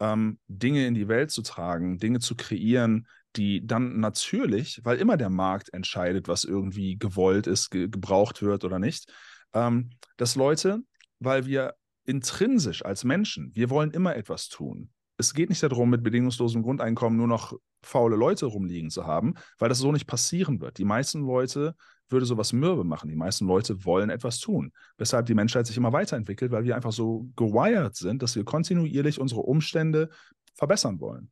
ähm, 0.00 0.38
Dinge 0.48 0.86
in 0.86 0.94
die 0.94 1.08
Welt 1.08 1.30
zu 1.30 1.42
tragen, 1.42 1.98
Dinge 1.98 2.18
zu 2.18 2.34
kreieren, 2.34 3.06
die 3.36 3.66
dann 3.66 4.00
natürlich, 4.00 4.80
weil 4.84 4.98
immer 4.98 5.16
der 5.16 5.30
Markt 5.30 5.72
entscheidet, 5.72 6.28
was 6.28 6.44
irgendwie 6.44 6.98
gewollt 6.98 7.46
ist, 7.46 7.70
ge 7.70 7.88
gebraucht 7.88 8.42
wird 8.42 8.64
oder 8.64 8.78
nicht, 8.78 9.12
ähm, 9.52 9.90
dass 10.16 10.36
Leute, 10.36 10.80
weil 11.18 11.46
wir 11.46 11.74
intrinsisch 12.04 12.84
als 12.84 13.04
Menschen, 13.04 13.52
wir 13.54 13.70
wollen 13.70 13.90
immer 13.90 14.16
etwas 14.16 14.48
tun. 14.48 14.90
Es 15.16 15.34
geht 15.34 15.50
nicht 15.50 15.62
darum, 15.62 15.90
mit 15.90 16.02
bedingungslosem 16.02 16.62
Grundeinkommen 16.62 17.18
nur 17.18 17.28
noch 17.28 17.52
faule 17.82 18.16
Leute 18.16 18.46
rumliegen 18.46 18.90
zu 18.90 19.06
haben, 19.06 19.34
weil 19.58 19.68
das 19.68 19.78
so 19.78 19.92
nicht 19.92 20.06
passieren 20.06 20.60
wird. 20.60 20.78
Die 20.78 20.84
meisten 20.84 21.20
Leute 21.20 21.74
würde 22.08 22.26
sowas 22.26 22.52
mürbe 22.52 22.84
machen. 22.84 23.08
Die 23.08 23.16
meisten 23.16 23.46
Leute 23.46 23.84
wollen 23.84 24.10
etwas 24.10 24.38
tun. 24.38 24.72
Weshalb 24.98 25.26
die 25.26 25.34
Menschheit 25.34 25.66
sich 25.66 25.76
immer 25.76 25.92
weiterentwickelt, 25.92 26.50
weil 26.50 26.64
wir 26.64 26.74
einfach 26.74 26.92
so 26.92 27.28
gewired 27.36 27.94
sind, 27.94 28.22
dass 28.22 28.34
wir 28.34 28.44
kontinuierlich 28.44 29.20
unsere 29.20 29.42
Umstände 29.42 30.08
verbessern 30.54 31.00
wollen. 31.00 31.30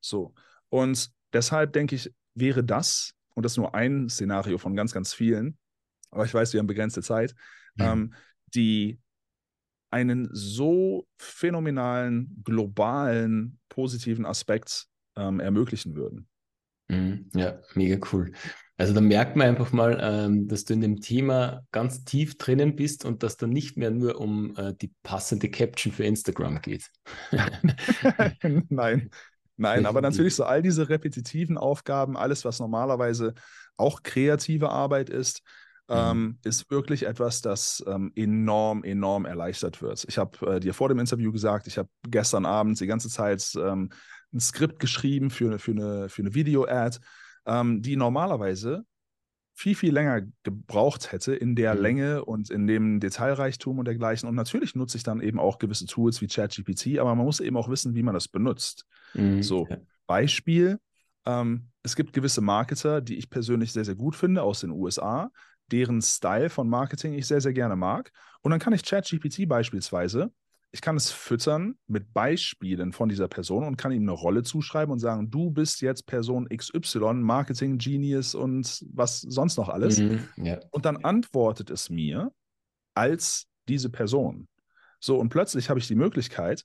So. 0.00 0.34
Und 0.68 1.10
deshalb 1.32 1.72
denke 1.72 1.96
ich, 1.96 2.12
wäre 2.34 2.64
das, 2.64 3.12
und 3.34 3.44
das 3.44 3.52
ist 3.52 3.58
nur 3.58 3.74
ein 3.74 4.08
Szenario 4.08 4.58
von 4.58 4.74
ganz, 4.76 4.92
ganz 4.92 5.12
vielen, 5.12 5.58
aber 6.10 6.24
ich 6.24 6.34
weiß, 6.34 6.52
wir 6.52 6.60
haben 6.60 6.66
begrenzte 6.66 7.02
Zeit, 7.02 7.34
mhm. 7.76 7.84
ähm, 7.84 8.14
die 8.54 9.00
einen 9.90 10.28
so 10.32 11.06
phänomenalen, 11.18 12.42
globalen, 12.44 13.58
positiven 13.68 14.24
Aspekt 14.24 14.86
ähm, 15.16 15.40
ermöglichen 15.40 15.96
würden. 15.96 16.28
Mhm. 16.88 17.30
Ja, 17.34 17.60
mega 17.74 18.04
cool. 18.12 18.32
Also 18.76 18.94
da 18.94 19.00
merkt 19.00 19.36
man 19.36 19.48
einfach 19.48 19.72
mal, 19.72 19.98
ähm, 20.00 20.48
dass 20.48 20.64
du 20.64 20.72
in 20.72 20.80
dem 20.80 21.00
Thema 21.00 21.66
ganz 21.70 22.04
tief 22.04 22.38
drinnen 22.38 22.76
bist 22.76 23.04
und 23.04 23.22
dass 23.22 23.36
da 23.36 23.46
nicht 23.46 23.76
mehr 23.76 23.90
nur 23.90 24.18
um 24.18 24.56
äh, 24.56 24.74
die 24.74 24.92
passende 25.02 25.50
Caption 25.50 25.92
für 25.92 26.04
Instagram 26.04 26.62
geht. 26.62 26.90
Nein, 28.70 29.10
Nein, 29.60 29.84
aber 29.84 30.00
natürlich 30.00 30.34
so 30.34 30.44
all 30.44 30.62
diese 30.62 30.88
repetitiven 30.88 31.58
Aufgaben, 31.58 32.16
alles, 32.16 32.44
was 32.44 32.60
normalerweise 32.60 33.34
auch 33.76 34.02
kreative 34.02 34.70
Arbeit 34.70 35.10
ist, 35.10 35.42
mhm. 35.88 35.96
ähm, 35.96 36.38
ist 36.44 36.70
wirklich 36.70 37.04
etwas, 37.04 37.42
das 37.42 37.84
ähm, 37.86 38.10
enorm, 38.16 38.84
enorm 38.84 39.26
erleichtert 39.26 39.82
wird. 39.82 40.04
Ich 40.08 40.16
habe 40.16 40.56
äh, 40.56 40.60
dir 40.60 40.72
vor 40.72 40.88
dem 40.88 40.98
Interview 40.98 41.30
gesagt, 41.30 41.66
ich 41.66 41.76
habe 41.76 41.90
gestern 42.08 42.46
Abend 42.46 42.80
die 42.80 42.86
ganze 42.86 43.10
Zeit 43.10 43.52
ähm, 43.56 43.90
ein 44.32 44.40
Skript 44.40 44.78
geschrieben 44.78 45.28
für, 45.28 45.58
für 45.58 45.72
eine, 45.72 46.08
für 46.08 46.22
eine 46.22 46.34
Video-Ad, 46.34 46.98
ähm, 47.44 47.82
die 47.82 47.96
normalerweise 47.96 48.84
viel, 49.60 49.74
viel 49.74 49.92
länger 49.92 50.22
gebraucht 50.42 51.12
hätte 51.12 51.34
in 51.34 51.54
der 51.54 51.74
mhm. 51.74 51.82
Länge 51.82 52.24
und 52.24 52.48
in 52.48 52.66
dem 52.66 52.98
Detailreichtum 52.98 53.78
und 53.78 53.84
dergleichen. 53.84 54.26
Und 54.26 54.34
natürlich 54.34 54.74
nutze 54.74 54.96
ich 54.96 55.02
dann 55.02 55.20
eben 55.20 55.38
auch 55.38 55.58
gewisse 55.58 55.84
Tools 55.84 56.22
wie 56.22 56.28
ChatGPT, 56.28 56.98
aber 56.98 57.14
man 57.14 57.26
muss 57.26 57.40
eben 57.40 57.58
auch 57.58 57.68
wissen, 57.68 57.94
wie 57.94 58.02
man 58.02 58.14
das 58.14 58.26
benutzt. 58.26 58.86
Mhm. 59.12 59.42
So, 59.42 59.68
Beispiel, 60.06 60.80
ähm, 61.26 61.68
es 61.82 61.94
gibt 61.94 62.14
gewisse 62.14 62.40
Marketer, 62.40 63.02
die 63.02 63.18
ich 63.18 63.28
persönlich 63.28 63.72
sehr, 63.72 63.84
sehr 63.84 63.96
gut 63.96 64.16
finde 64.16 64.42
aus 64.42 64.60
den 64.60 64.70
USA, 64.70 65.30
deren 65.70 66.00
Style 66.00 66.48
von 66.48 66.66
Marketing 66.66 67.12
ich 67.12 67.26
sehr, 67.26 67.42
sehr 67.42 67.52
gerne 67.52 67.76
mag. 67.76 68.12
Und 68.40 68.52
dann 68.52 68.60
kann 68.60 68.72
ich 68.72 68.82
ChatGPT 68.82 69.46
beispielsweise 69.46 70.32
ich 70.72 70.80
kann 70.80 70.96
es 70.96 71.10
füttern 71.10 71.74
mit 71.88 72.12
Beispielen 72.12 72.92
von 72.92 73.08
dieser 73.08 73.28
Person 73.28 73.64
und 73.64 73.76
kann 73.76 73.92
ihm 73.92 74.02
eine 74.02 74.12
Rolle 74.12 74.42
zuschreiben 74.42 74.92
und 74.92 75.00
sagen, 75.00 75.30
du 75.30 75.50
bist 75.50 75.80
jetzt 75.80 76.06
Person 76.06 76.48
XY, 76.48 77.14
Marketing 77.14 77.78
Genius 77.78 78.34
und 78.34 78.84
was 78.92 79.20
sonst 79.20 79.56
noch 79.56 79.68
alles. 79.68 79.98
Mhm, 79.98 80.28
ja. 80.36 80.60
Und 80.70 80.84
dann 80.84 80.98
antwortet 80.98 81.70
es 81.70 81.90
mir 81.90 82.32
als 82.94 83.46
diese 83.68 83.90
Person. 83.90 84.46
So, 85.00 85.18
und 85.18 85.30
plötzlich 85.30 85.70
habe 85.70 85.80
ich 85.80 85.88
die 85.88 85.94
Möglichkeit, 85.96 86.64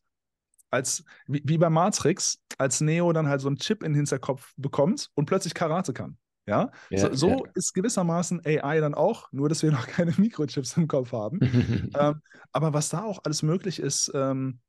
als, 0.70 1.04
wie, 1.26 1.42
wie 1.46 1.58
bei 1.58 1.70
Matrix, 1.70 2.40
als 2.58 2.82
Neo 2.82 3.12
dann 3.14 3.28
halt 3.28 3.42
so 3.42 3.48
einen 3.48 3.58
Chip 3.58 3.82
in 3.82 3.94
den 3.94 3.96
Hinterkopf 3.96 4.54
bekommt 4.58 5.10
und 5.16 5.26
plötzlich 5.26 5.54
Karate 5.54 5.94
kann. 5.94 6.18
Ja, 6.48 6.72
ja 6.90 7.00
so, 7.00 7.14
so 7.14 7.30
ja. 7.30 7.52
ist 7.56 7.74
gewissermaßen 7.74 8.42
AI 8.46 8.80
dann 8.80 8.94
auch, 8.94 9.32
nur 9.32 9.50
dass 9.50 9.64
wir 9.64 9.72
noch 9.72 9.88
keine 9.88 10.14
Mikrochips 10.18 10.78
im 10.78 10.88
Kopf 10.88 11.12
haben. 11.12 11.40
ähm, 12.00 12.22
aber 12.52 12.74
was 12.74 12.90
da 12.90 13.04
auch 13.04 13.20
alles 13.24 13.44
möglich 13.44 13.80
ist 13.80 14.12
ähm, 14.14 14.60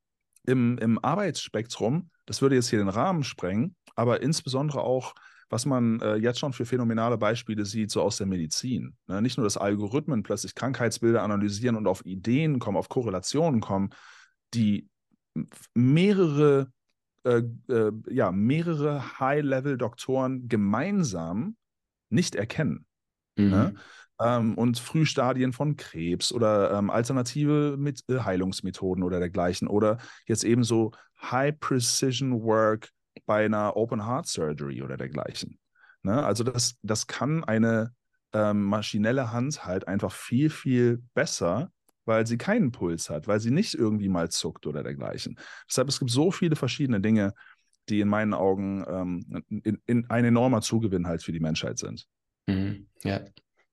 im, 0.46 0.78
im 0.78 1.02
Arbeitsspektrum, 1.02 2.10
das 2.24 2.40
würde 2.40 2.54
jetzt 2.54 2.70
hier 2.70 2.78
den 2.78 2.88
Rahmen 2.88 3.24
sprengen, 3.24 3.76
aber 3.94 4.22
insbesondere 4.22 4.80
auch, 4.80 5.14
was 5.48 5.66
man 5.66 6.00
äh, 6.00 6.16
jetzt 6.16 6.40
schon 6.40 6.52
für 6.52 6.66
phänomenale 6.66 7.18
Beispiele 7.18 7.64
sieht, 7.64 7.90
so 7.90 8.02
aus 8.02 8.16
der 8.16 8.26
Medizin. 8.26 8.96
Ne? 9.06 9.22
Nicht 9.22 9.36
nur, 9.36 9.44
dass 9.44 9.56
Algorithmen 9.56 10.22
plötzlich 10.22 10.54
Krankheitsbilder 10.54 11.22
analysieren 11.22 11.76
und 11.76 11.86
auf 11.86 12.04
Ideen 12.04 12.58
kommen, 12.58 12.76
auf 12.76 12.88
Korrelationen 12.88 13.60
kommen, 13.60 13.90
die 14.54 14.88
mehrere 15.74 16.72
äh, 17.26 17.42
äh, 17.68 17.92
ja, 18.08 18.30
mehrere 18.30 19.18
High-Level-Doktoren 19.18 20.48
gemeinsam 20.48 21.56
nicht 22.08 22.34
erkennen. 22.34 22.86
Ne? 23.36 23.44
Mhm. 23.44 23.50
Ne? 23.50 23.74
Ähm, 24.18 24.54
und 24.56 24.78
Frühstadien 24.78 25.52
von 25.52 25.76
Krebs 25.76 26.32
oder 26.32 26.72
ähm, 26.72 26.90
alternative 26.90 27.76
mit, 27.78 28.02
äh, 28.08 28.20
Heilungsmethoden 28.20 29.04
oder 29.04 29.18
dergleichen 29.18 29.68
oder 29.68 29.98
jetzt 30.26 30.42
eben 30.44 30.64
so 30.64 30.92
High-Precision-Work 31.20 32.90
bei 33.26 33.44
einer 33.44 33.76
Open-Heart-Surgery 33.76 34.82
oder 34.82 34.96
dergleichen. 34.96 35.58
Ne? 36.02 36.24
Also 36.24 36.44
das, 36.44 36.76
das 36.82 37.06
kann 37.06 37.44
eine 37.44 37.92
ähm, 38.32 38.64
maschinelle 38.64 39.32
Hand 39.32 39.64
halt 39.64 39.86
einfach 39.86 40.12
viel, 40.12 40.50
viel 40.50 41.02
besser, 41.14 41.70
weil 42.04 42.26
sie 42.26 42.38
keinen 42.38 42.70
Puls 42.72 43.10
hat, 43.10 43.26
weil 43.26 43.40
sie 43.40 43.50
nicht 43.50 43.74
irgendwie 43.74 44.08
mal 44.08 44.30
zuckt 44.30 44.66
oder 44.66 44.82
dergleichen. 44.82 45.38
Deshalb 45.68 45.88
es 45.88 45.98
gibt 45.98 46.10
so 46.10 46.30
viele 46.30 46.56
verschiedene 46.56 47.00
Dinge, 47.00 47.34
die 47.88 48.00
in 48.00 48.08
meinen 48.08 48.34
Augen 48.34 48.84
ähm, 48.88 49.44
in, 49.64 49.80
in 49.86 50.10
ein 50.10 50.24
enormer 50.24 50.60
Zugewinn 50.60 51.06
halt 51.06 51.22
für 51.22 51.32
die 51.32 51.40
Menschheit 51.40 51.78
sind. 51.78 52.08
Mhm. 52.46 52.86
Ja, 53.02 53.20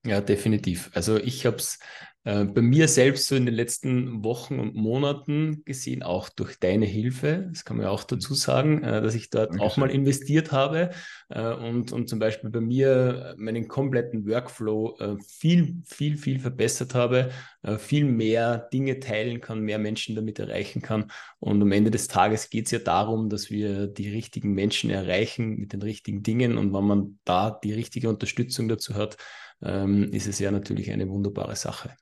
ja, 0.05 0.21
definitiv. 0.21 0.89
Also 0.93 1.17
ich 1.17 1.45
habe 1.45 1.57
es 1.57 1.79
äh, 2.25 2.45
bei 2.45 2.61
mir 2.61 2.87
selbst 2.87 3.27
so 3.27 3.35
in 3.35 3.45
den 3.45 3.55
letzten 3.55 4.23
Wochen 4.23 4.59
und 4.59 4.75
Monaten 4.75 5.63
gesehen, 5.65 6.03
auch 6.03 6.29
durch 6.29 6.57
deine 6.57 6.85
Hilfe, 6.85 7.49
das 7.49 7.65
kann 7.65 7.75
man 7.75 7.87
ja 7.87 7.91
auch 7.91 8.05
dazu 8.05 8.33
sagen, 8.33 8.81
äh, 8.81 9.01
dass 9.01 9.13
ich 9.13 9.29
dort 9.29 9.49
Dankeschön. 9.49 9.67
auch 9.67 9.77
mal 9.77 9.91
investiert 9.91 10.53
habe 10.53 10.91
äh, 11.29 11.53
und, 11.53 11.91
und 11.91 12.07
zum 12.07 12.19
Beispiel 12.19 12.49
bei 12.49 12.61
mir 12.61 13.35
meinen 13.37 13.67
kompletten 13.67 14.25
Workflow 14.25 14.97
äh, 14.99 15.15
viel, 15.27 15.81
viel, 15.85 16.17
viel 16.17 16.39
verbessert 16.39 16.95
habe, 16.95 17.29
äh, 17.61 17.77
viel 17.77 18.05
mehr 18.05 18.69
Dinge 18.71 19.01
teilen 19.01 19.41
kann, 19.41 19.59
mehr 19.59 19.79
Menschen 19.79 20.15
damit 20.15 20.39
erreichen 20.39 20.81
kann. 20.81 21.11
Und 21.39 21.61
am 21.61 21.71
Ende 21.73 21.91
des 21.91 22.07
Tages 22.07 22.49
geht 22.49 22.67
es 22.67 22.71
ja 22.71 22.79
darum, 22.79 23.27
dass 23.27 23.49
wir 23.49 23.87
die 23.87 24.09
richtigen 24.09 24.53
Menschen 24.53 24.89
erreichen 24.89 25.57
mit 25.57 25.73
den 25.73 25.81
richtigen 25.81 26.23
Dingen. 26.23 26.57
Und 26.57 26.73
wenn 26.73 26.85
man 26.85 27.19
da 27.25 27.51
die 27.51 27.73
richtige 27.73 28.07
Unterstützung 28.07 28.69
dazu 28.69 28.93
hat, 28.95 29.17
ähm, 29.61 30.11
ist 30.11 30.27
es 30.27 30.39
ja 30.39 30.51
natürlich 30.51 30.91
eine 30.91 31.09
wunderbare 31.09 31.55
Sache. 31.55 31.95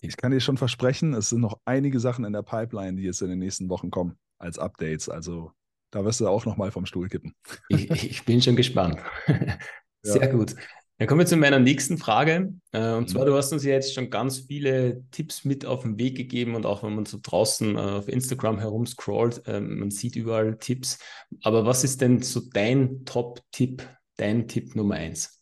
Ich 0.00 0.16
kann 0.16 0.30
dir 0.30 0.40
schon 0.40 0.56
versprechen, 0.56 1.12
es 1.14 1.30
sind 1.30 1.40
noch 1.40 1.58
einige 1.64 1.98
Sachen 1.98 2.24
in 2.24 2.32
der 2.32 2.42
Pipeline, 2.42 2.96
die 2.96 3.02
jetzt 3.02 3.20
in 3.20 3.30
den 3.30 3.40
nächsten 3.40 3.68
Wochen 3.68 3.90
kommen 3.90 4.16
als 4.38 4.58
Updates. 4.58 5.08
Also 5.08 5.52
da 5.90 6.04
wirst 6.04 6.20
du 6.20 6.28
auch 6.28 6.46
noch 6.46 6.56
mal 6.56 6.70
vom 6.70 6.86
Stuhl 6.86 7.08
kippen. 7.08 7.34
Ich, 7.68 8.10
ich 8.10 8.24
bin 8.24 8.40
schon 8.40 8.56
gespannt. 8.56 9.00
Sehr 10.02 10.22
ja. 10.22 10.32
gut. 10.32 10.54
Dann 10.98 11.06
kommen 11.06 11.20
wir 11.20 11.26
zu 11.26 11.36
meiner 11.36 11.60
nächsten 11.60 11.96
Frage. 11.96 12.54
Äh, 12.72 12.92
und 12.94 13.08
zwar, 13.08 13.22
mhm. 13.22 13.26
du 13.30 13.36
hast 13.36 13.52
uns 13.52 13.64
ja 13.64 13.72
jetzt 13.72 13.94
schon 13.94 14.10
ganz 14.10 14.40
viele 14.40 15.04
Tipps 15.12 15.44
mit 15.44 15.64
auf 15.64 15.82
den 15.82 15.96
Weg 15.96 16.16
gegeben 16.16 16.56
und 16.56 16.66
auch 16.66 16.82
wenn 16.82 16.94
man 16.94 17.06
so 17.06 17.18
draußen 17.22 17.76
äh, 17.76 17.80
auf 17.80 18.08
Instagram 18.08 18.58
herumscrollt, 18.58 19.42
ähm, 19.46 19.78
man 19.78 19.90
sieht 19.92 20.16
überall 20.16 20.58
Tipps. 20.58 20.98
Aber 21.42 21.64
was 21.66 21.84
ist 21.84 22.00
denn 22.00 22.20
so 22.22 22.40
dein 22.52 23.04
Top-Tipp, 23.04 23.88
dein 24.16 24.48
Tipp 24.48 24.74
Nummer 24.74 24.96
eins? 24.96 25.37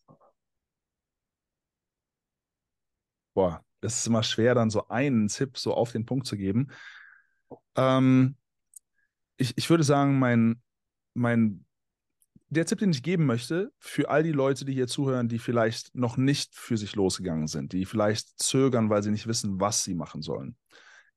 Boah, 3.36 3.62
es 3.82 3.98
ist 3.98 4.06
immer 4.06 4.22
schwer, 4.22 4.54
dann 4.54 4.70
so 4.70 4.88
einen 4.88 5.28
Tipp 5.28 5.58
so 5.58 5.74
auf 5.74 5.92
den 5.92 6.06
Punkt 6.06 6.26
zu 6.26 6.38
geben. 6.38 6.68
Ähm, 7.74 8.34
ich, 9.36 9.52
ich 9.58 9.68
würde 9.68 9.84
sagen, 9.84 10.18
mein, 10.18 10.62
mein, 11.12 11.66
der 12.48 12.64
Tipp, 12.64 12.78
den 12.78 12.92
ich 12.92 13.02
geben 13.02 13.26
möchte, 13.26 13.70
für 13.78 14.08
all 14.08 14.22
die 14.22 14.32
Leute, 14.32 14.64
die 14.64 14.72
hier 14.72 14.86
zuhören, 14.86 15.28
die 15.28 15.38
vielleicht 15.38 15.94
noch 15.94 16.16
nicht 16.16 16.54
für 16.54 16.78
sich 16.78 16.96
losgegangen 16.96 17.46
sind, 17.46 17.74
die 17.74 17.84
vielleicht 17.84 18.38
zögern, 18.38 18.88
weil 18.88 19.02
sie 19.02 19.10
nicht 19.10 19.26
wissen, 19.26 19.60
was 19.60 19.84
sie 19.84 19.94
machen 19.94 20.22
sollen. 20.22 20.56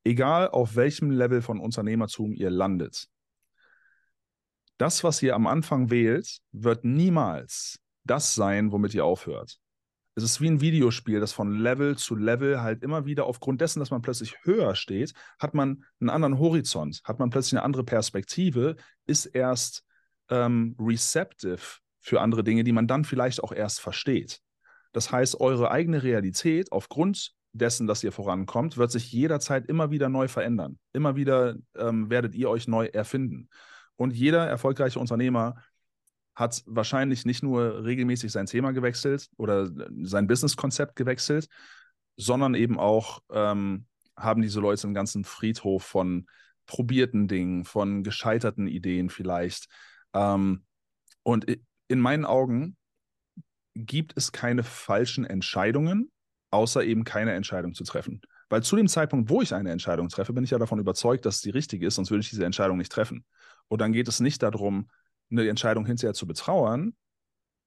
Egal 0.04 0.50
auf 0.50 0.76
welchem 0.76 1.12
Level 1.12 1.42
von 1.42 1.62
Unternehmertum 1.62 2.34
ihr 2.34 2.50
landet. 2.50 3.08
Das, 4.78 5.06
was 5.06 5.24
ihr 5.24 5.36
am 5.36 5.48
Anfang 5.48 5.90
wählt, 5.90 6.40
wird 6.52 6.84
niemals 6.84 7.80
das 8.04 8.36
sein, 8.36 8.74
womit 8.74 8.94
ihr 8.94 9.06
aufhört 9.06 9.62
es 10.16 10.24
ist 10.24 10.42
wie 10.42 10.50
ein 10.50 10.62
Videospiel, 10.62 11.20
das 11.20 11.32
von 11.32 11.58
Level 11.60 11.98
zu 11.98 12.16
Level 12.16 12.62
halt 12.62 12.84
immer 12.84 13.06
wieder 13.06 13.26
aufgrund 13.26 13.62
dessen, 13.62 13.80
dass 13.80 13.92
man 13.92 14.02
plötzlich 14.02 14.36
höher 14.44 14.76
steht, 14.76 15.14
hat 15.40 15.54
man 15.54 15.84
einen 16.00 16.10
anderen 16.10 16.40
Horizont, 16.40 17.02
hat 17.04 17.20
man 17.20 17.30
plötzlich 17.30 17.54
eine 17.54 17.64
andere 17.64 17.84
Perspektive, 17.84 18.76
ist 19.06 19.26
erst 19.26 19.84
ähm, 20.30 20.76
receptive 20.80 21.80
für 22.00 22.22
andere 22.22 22.44
Dinge, 22.44 22.64
die 22.64 22.72
man 22.72 22.88
dann 22.88 23.06
vielleicht 23.06 23.44
auch 23.44 23.52
erst 23.52 23.82
versteht. 23.82 24.42
Das 24.92 25.12
heißt, 25.12 25.40
eure 25.40 25.72
eigene 25.72 26.04
Realität 26.04 26.72
aufgrund 26.72 27.34
dessen, 27.54 27.88
dass 27.88 28.04
ihr 28.04 28.12
vorankommt, 28.12 28.78
wird 28.78 28.92
sich 28.92 29.12
jederzeit 29.12 29.68
immer 29.68 29.92
wieder 29.92 30.10
neu 30.10 30.28
verändern. 30.28 30.80
Immer 30.94 31.16
wieder 31.16 31.56
ähm, 31.76 32.10
werdet 32.10 32.36
ihr 32.36 32.50
euch 32.50 32.68
neu 32.68 32.86
erfinden. 32.86 33.50
Und 33.96 34.16
jeder 34.16 34.48
erfolgreiche 34.48 35.00
Unternehmer 35.00 35.56
hat 36.40 36.64
wahrscheinlich 36.66 37.26
nicht 37.26 37.44
nur 37.44 37.84
regelmäßig 37.84 38.32
sein 38.32 38.46
Thema 38.46 38.72
gewechselt 38.72 39.30
oder 39.36 39.70
sein 40.04 40.28
Businesskonzept 40.28 40.96
gewechselt, 40.96 41.50
sondern 42.16 42.56
eben 42.56 42.80
auch 42.80 43.20
ähm, 43.32 43.86
haben 44.18 44.42
diese 44.42 44.62
Leute 44.62 44.86
einen 44.86 44.94
ganzen 44.94 45.26
Friedhof 45.26 45.84
von 45.84 46.28
probierten 46.66 47.28
Dingen, 47.28 47.66
von 47.66 48.04
gescheiterten 48.04 48.68
Ideen 48.68 49.10
vielleicht. 49.10 49.68
Ähm, 50.14 50.64
und 51.24 51.46
in 51.88 52.00
meinen 52.00 52.26
Augen 52.26 52.78
gibt 53.76 54.14
es 54.16 54.32
keine 54.32 54.64
falschen 54.64 55.26
Entscheidungen, 55.26 56.10
außer 56.52 56.84
eben 56.84 57.04
keine 57.04 57.34
Entscheidung 57.34 57.74
zu 57.74 57.84
treffen. 57.84 58.22
Weil 58.50 58.64
zu 58.64 58.76
dem 58.76 58.88
Zeitpunkt, 58.88 59.30
wo 59.30 59.42
ich 59.42 59.54
eine 59.54 59.72
Entscheidung 59.72 60.10
treffe, 60.10 60.34
bin 60.34 60.44
ich 60.44 60.52
ja 60.52 60.58
davon 60.58 60.80
überzeugt, 60.80 61.26
dass 61.26 61.42
die 61.42 61.52
richtige 61.52 61.86
ist, 61.86 61.96
sonst 61.96 62.12
würde 62.12 62.22
ich 62.22 62.30
diese 62.30 62.46
Entscheidung 62.46 62.78
nicht 62.78 62.92
treffen. 62.92 63.26
Und 63.68 63.82
dann 63.82 63.92
geht 63.92 64.08
es 64.08 64.20
nicht 64.20 64.42
darum, 64.42 64.90
eine 65.32 65.48
Entscheidung 65.48 65.86
hinterher 65.86 66.14
zu 66.14 66.28
betrauern, 66.28 66.96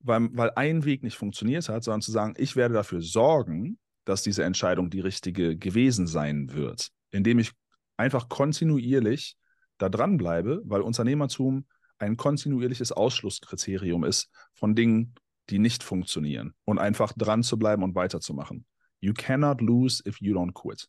weil, 0.00 0.28
weil 0.32 0.50
ein 0.56 0.84
Weg 0.84 1.02
nicht 1.02 1.16
funktioniert 1.16 1.68
hat, 1.68 1.84
sondern 1.84 2.02
zu 2.02 2.10
sagen, 2.10 2.34
ich 2.36 2.56
werde 2.56 2.74
dafür 2.74 3.00
sorgen, 3.00 3.78
dass 4.04 4.22
diese 4.22 4.44
Entscheidung 4.44 4.90
die 4.90 5.00
richtige 5.00 5.56
gewesen 5.56 6.06
sein 6.06 6.52
wird, 6.52 6.88
indem 7.10 7.38
ich 7.38 7.52
einfach 7.96 8.28
kontinuierlich 8.28 9.36
da 9.78 9.88
dranbleibe, 9.88 10.62
weil 10.64 10.80
Unternehmertum 10.80 11.66
ein 11.98 12.16
kontinuierliches 12.16 12.90
Ausschlusskriterium 12.90 14.04
ist 14.04 14.28
von 14.54 14.74
Dingen, 14.74 15.14
die 15.50 15.58
nicht 15.58 15.82
funktionieren 15.82 16.54
und 16.64 16.78
einfach 16.78 17.12
dran 17.12 17.42
zu 17.42 17.58
bleiben 17.58 17.82
und 17.82 17.94
weiterzumachen. 17.94 18.66
You 19.00 19.12
cannot 19.12 19.60
lose 19.60 20.02
if 20.06 20.20
you 20.20 20.34
don't 20.34 20.52
quit. 20.52 20.88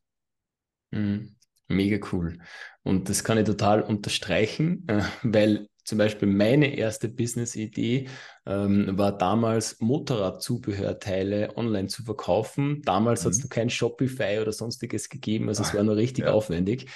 Mhm. 0.92 1.36
Mega 1.68 2.06
cool. 2.12 2.38
Und 2.84 3.10
das 3.10 3.24
kann 3.24 3.38
ich 3.38 3.46
total 3.46 3.82
unterstreichen, 3.82 4.88
äh, 4.88 5.04
weil 5.24 5.68
zum 5.84 5.98
Beispiel 5.98 6.28
meine 6.28 6.76
erste 6.76 7.10
Business-Idee 7.10 8.08
ähm, 8.46 8.98
war 8.98 9.18
damals 9.18 9.80
Motorradzubehörteile 9.80 11.58
online 11.58 11.88
zu 11.88 12.04
verkaufen. 12.04 12.82
Damals 12.84 13.22
mhm. 13.22 13.26
hat 13.26 13.34
es 13.34 13.44
noch 13.44 13.50
kein 13.50 13.70
Shopify 13.70 14.40
oder 14.42 14.52
sonstiges 14.52 15.10
gegeben, 15.10 15.50
also 15.50 15.64
es 15.64 15.74
war 15.74 15.84
nur 15.84 15.98
richtig 15.98 16.26
ja. 16.26 16.32
aufwendig. 16.32 16.90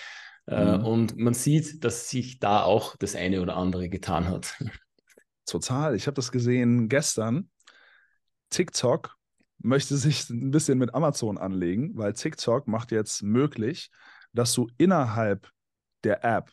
Äh, 0.48 0.78
mhm. 0.78 0.86
Und 0.86 1.18
man 1.18 1.34
sieht, 1.34 1.84
dass 1.84 2.10
sich 2.10 2.40
da 2.40 2.64
auch 2.64 2.96
das 2.96 3.16
eine 3.16 3.42
oder 3.42 3.58
andere 3.58 3.90
getan 3.90 4.30
hat. 4.30 4.56
Total. 5.46 5.96
Ich 5.96 6.08
habe 6.08 6.16
das 6.16 6.32
gesehen 6.32 6.90
gestern. 6.90 7.50
TikTok 8.50 9.16
möchte 9.60 9.98
sich 9.98 10.30
ein 10.30 10.52
bisschen 10.52 10.78
mit 10.78 10.94
Amazon 10.94 11.38
anlegen, 11.38 11.92
weil 11.96 12.14
TikTok 12.14 12.68
macht 12.68 12.92
jetzt 12.92 13.24
möglich, 13.24 13.90
dass 14.34 14.54
du 14.54 14.70
innerhalb 14.78 15.50
der 16.04 16.24
App 16.24 16.52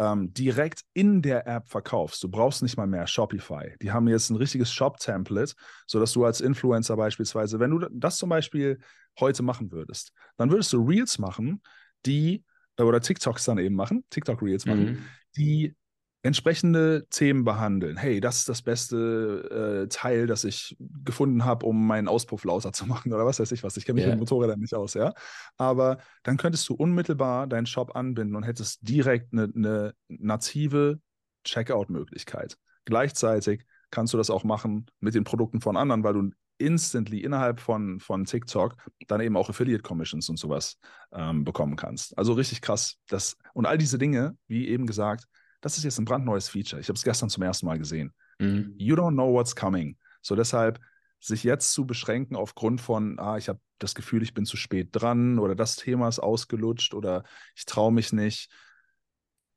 ähm, 0.00 0.32
direkt 0.32 0.80
in 0.94 1.20
der 1.20 1.46
App 1.46 1.68
verkaufst. 1.68 2.22
Du 2.22 2.28
brauchst 2.30 2.62
nicht 2.62 2.78
mal 2.78 2.86
mehr 2.86 3.06
Shopify. 3.06 3.76
Die 3.82 3.92
haben 3.92 4.08
jetzt 4.08 4.30
ein 4.30 4.36
richtiges 4.36 4.72
Shop-Template, 4.72 5.52
sodass 5.86 6.12
du 6.12 6.24
als 6.24 6.40
Influencer 6.40 6.96
beispielsweise, 6.96 7.60
wenn 7.60 7.70
du 7.70 7.86
das 7.92 8.16
zum 8.16 8.30
Beispiel 8.30 8.80
heute 9.20 9.42
machen 9.42 9.70
würdest, 9.70 10.12
dann 10.38 10.50
würdest 10.50 10.72
du 10.72 10.82
Reels 10.82 11.18
machen, 11.18 11.60
die, 12.06 12.44
äh, 12.78 12.82
oder 12.82 13.02
TikToks 13.02 13.44
dann 13.44 13.58
eben 13.58 13.74
machen, 13.74 14.04
TikTok-Reels 14.08 14.64
machen, 14.64 14.84
mhm. 14.84 15.04
die 15.36 15.76
entsprechende 16.22 17.06
Themen 17.08 17.44
behandeln. 17.44 17.96
Hey, 17.96 18.20
das 18.20 18.38
ist 18.38 18.48
das 18.48 18.62
beste 18.62 19.84
äh, 19.84 19.88
Teil, 19.88 20.26
das 20.26 20.44
ich 20.44 20.76
gefunden 20.78 21.44
habe, 21.44 21.64
um 21.64 21.86
meinen 21.86 22.08
Auspuff 22.08 22.44
lauter 22.44 22.72
zu 22.72 22.86
machen 22.86 23.12
oder 23.12 23.24
was 23.24 23.40
weiß 23.40 23.52
ich 23.52 23.62
was. 23.62 23.76
Ich 23.76 23.86
kenne 23.86 23.96
mich 23.96 24.04
yeah. 24.04 24.14
mit 24.14 24.20
Motorrädern 24.20 24.60
nicht 24.60 24.74
aus, 24.74 24.94
ja. 24.94 25.14
Aber 25.56 25.98
dann 26.22 26.36
könntest 26.36 26.68
du 26.68 26.74
unmittelbar 26.74 27.46
deinen 27.46 27.66
Shop 27.66 27.96
anbinden 27.96 28.36
und 28.36 28.42
hättest 28.42 28.86
direkt 28.86 29.32
eine, 29.32 29.50
eine 29.54 29.94
native 30.08 31.00
Checkout-Möglichkeit. 31.44 32.58
Gleichzeitig 32.84 33.64
kannst 33.90 34.12
du 34.12 34.18
das 34.18 34.30
auch 34.30 34.44
machen 34.44 34.86
mit 35.00 35.14
den 35.14 35.24
Produkten 35.24 35.60
von 35.60 35.76
anderen, 35.76 36.04
weil 36.04 36.14
du 36.14 36.30
instantly 36.58 37.20
innerhalb 37.20 37.60
von, 37.60 37.98
von 38.00 38.26
TikTok 38.26 38.76
dann 39.06 39.22
eben 39.22 39.36
auch 39.36 39.48
Affiliate 39.48 39.82
Commissions 39.82 40.28
und 40.28 40.38
sowas 40.38 40.76
ähm, 41.12 41.44
bekommen 41.44 41.76
kannst. 41.76 42.16
Also 42.18 42.34
richtig 42.34 42.60
krass. 42.60 42.98
Das, 43.08 43.36
und 43.54 43.64
all 43.64 43.78
diese 43.78 43.96
Dinge, 43.96 44.36
wie 44.46 44.68
eben 44.68 44.86
gesagt, 44.86 45.24
das 45.60 45.76
ist 45.76 45.84
jetzt 45.84 45.98
ein 45.98 46.04
brandneues 46.04 46.48
Feature. 46.48 46.80
Ich 46.80 46.88
habe 46.88 46.96
es 46.96 47.04
gestern 47.04 47.28
zum 47.28 47.42
ersten 47.42 47.66
Mal 47.66 47.78
gesehen. 47.78 48.12
Mhm. 48.38 48.74
You 48.78 48.96
don't 48.96 49.12
know 49.12 49.32
what's 49.32 49.54
coming. 49.54 49.96
So 50.22 50.34
deshalb 50.34 50.80
sich 51.20 51.44
jetzt 51.44 51.72
zu 51.72 51.86
beschränken 51.86 52.34
aufgrund 52.34 52.80
von, 52.80 53.18
ah, 53.18 53.36
ich 53.36 53.48
habe 53.48 53.60
das 53.78 53.94
Gefühl, 53.94 54.22
ich 54.22 54.34
bin 54.34 54.46
zu 54.46 54.56
spät 54.56 54.88
dran 54.92 55.38
oder 55.38 55.54
das 55.54 55.76
Thema 55.76 56.08
ist 56.08 56.18
ausgelutscht 56.18 56.94
oder 56.94 57.24
ich 57.54 57.66
traue 57.66 57.92
mich 57.92 58.12
nicht. 58.12 58.50